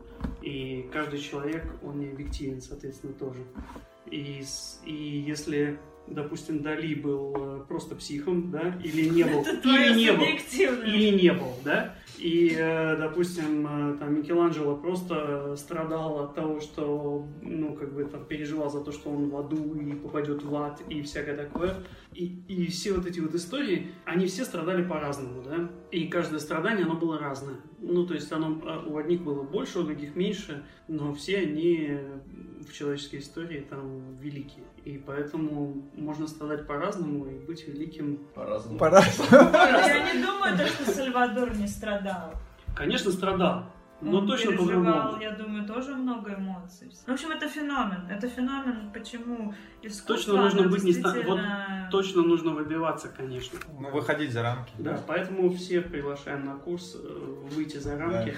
[0.41, 3.43] И каждый человек, он не объективен, соответственно, тоже.
[4.09, 4.43] И,
[4.85, 4.93] и
[5.27, 5.77] если,
[6.07, 11.33] допустим, Дали был э, просто психом, да, или не был, или не был, или не
[11.33, 11.95] был, да?
[12.17, 18.25] И, э, допустим, э, там Микеланджело просто страдал от того, что, ну, как бы там
[18.25, 21.75] переживал за то, что он в аду и попадет в ад и всякое такое.
[22.13, 25.69] И, и все вот эти вот истории, они все страдали по-разному, да?
[25.91, 27.57] И каждое страдание, оно было разное.
[27.79, 31.99] Ну, то есть оно э, у одних было больше, у других меньше, но все они
[32.67, 34.63] в человеческой истории там великие.
[34.85, 38.77] И поэтому можно страдать по-разному и быть великим По-разному.
[38.77, 39.01] Пора.
[39.31, 42.33] Я не думаю, то, что Сальвадор не страдал.
[42.75, 43.63] Конечно, страдал,
[44.01, 46.91] но Он точно переживал, я думаю, тоже много эмоций.
[47.07, 48.07] В общем, это феномен.
[48.07, 50.15] Это феномен, почему искусство...
[50.15, 53.57] Точно нужно быть не ста- действительно- Точно нужно выбиваться, конечно.
[53.79, 54.71] Ну, выходить за рамки.
[54.77, 58.35] Да, поэтому всех приглашаем на курс э, выйти за рамки.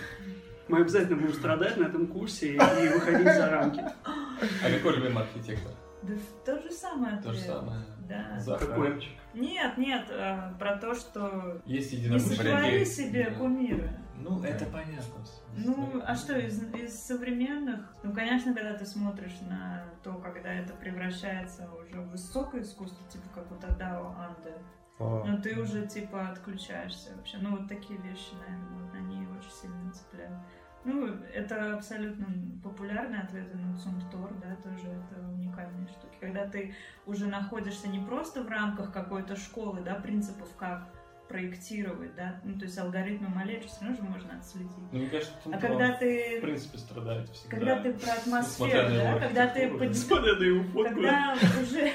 [0.69, 3.81] Мы обязательно будем страдать на этом курсе и, выходить за рамки.
[3.81, 5.71] А какой любимый архитектор?
[6.03, 6.13] Да
[6.45, 7.21] то же самое.
[7.21, 7.81] То же самое.
[8.07, 8.39] Да.
[8.39, 9.11] Захарчик.
[9.33, 12.37] Нет, нет, э, про то, что Есть не единомышленники.
[12.37, 13.98] сотвори себе кумира.
[14.19, 15.23] Ну, это понятно.
[15.55, 17.93] Ну, а что, из, из современных?
[18.03, 23.25] Ну, конечно, когда ты смотришь на то, когда это превращается уже в высокое искусство, типа
[23.33, 24.55] как у Тадао Анде,
[24.99, 25.23] О.
[25.25, 27.37] ну ты уже типа отключаешься вообще.
[27.39, 30.39] Ну, вот такие вещи, наверное, вот они очень сильно цепляют.
[30.85, 32.27] Ну, это абсолютно
[32.63, 36.17] популярные ответы на Цумтор, да, тоже это уникальные штуки.
[36.19, 36.73] Когда ты
[37.05, 40.87] уже находишься не просто в рамках какой-то школы, да, принципов, как
[41.29, 44.71] проектировать, да, ну, то есть алгоритмы Малечи все равно же можно отследить.
[44.91, 47.55] Ну, мне кажется, А когда в ты, принципе, страдает всегда.
[47.55, 50.83] когда ты про атмосферу, да, когда ты Несмотря на его фотку.
[50.95, 51.93] когда уже,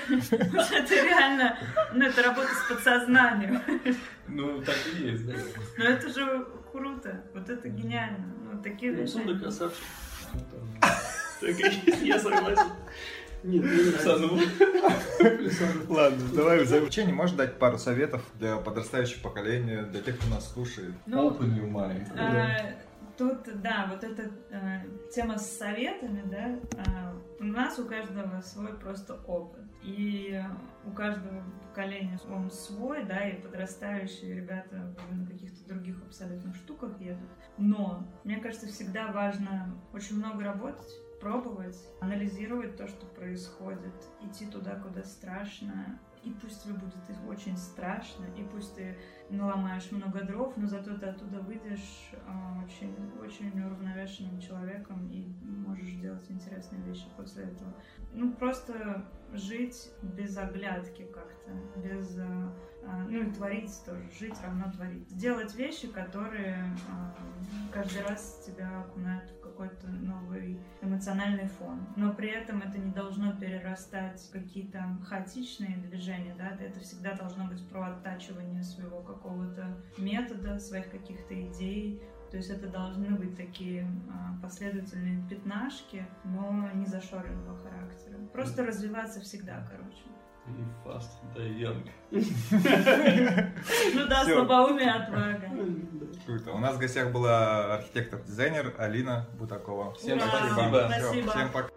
[0.88, 1.58] ты реально,
[1.92, 3.60] ну это работа с подсознанием,
[4.28, 5.34] Ну, так и есть, да.
[5.78, 9.84] но это же круто, вот это гениально, ну такие Ну, красавчик.
[11.40, 12.70] Так и есть, я согласен.
[13.44, 14.02] Нет, нравится.
[14.02, 14.40] Сану.
[15.88, 20.52] Ладно, давай в заключение можешь дать пару советов для подрастающего поколения, для тех, кто нас
[20.52, 20.94] слушает?
[21.06, 22.76] Ну, Open your mind.
[23.16, 24.80] Тут, да, вот эта э,
[25.14, 29.62] тема с советами, да, а, у нас у каждого свой просто опыт.
[29.84, 30.42] И
[30.84, 37.28] у каждого поколения он свой, да, и подрастающие ребята на каких-то других абсолютно штуках едут.
[37.56, 40.90] Но, мне кажется, всегда важно очень много работать,
[41.24, 45.98] пробовать, анализировать то, что происходит, идти туда, куда страшно.
[46.22, 46.94] И пусть тебе будет
[47.28, 48.96] очень страшно, и пусть ты
[49.30, 55.26] наломаешь много дров, но зато ты оттуда выйдешь а, очень, очень уравновешенным человеком и
[55.66, 57.74] можешь делать интересные вещи после этого.
[58.12, 62.54] Ну, просто жить без оглядки как-то, без а,
[62.86, 65.14] а, ну и творить тоже, жить равно творить.
[65.16, 66.64] Делать вещи, которые
[67.72, 71.86] каждый раз тебя окунают в какой-то новый эмоциональный фон.
[71.96, 77.46] Но при этом это не должно перерастать в какие-то хаотичные движения, да, это всегда должно
[77.46, 83.86] быть про оттачивание своего какого-то метода, своих каких-то идей, то есть это должны быть такие
[84.10, 88.18] а, последовательные пятнашки, но не зашоренного характера.
[88.32, 90.02] Просто развиваться всегда, короче.
[90.46, 91.88] И fast, да young.
[93.94, 95.50] Ну да, слабоумие, отвага.
[96.26, 96.52] Круто.
[96.52, 99.94] У нас в гостях была архитектор-дизайнер Алина Бутакова.
[99.94, 100.90] Всем Спасибо.
[101.30, 101.68] Всем пока.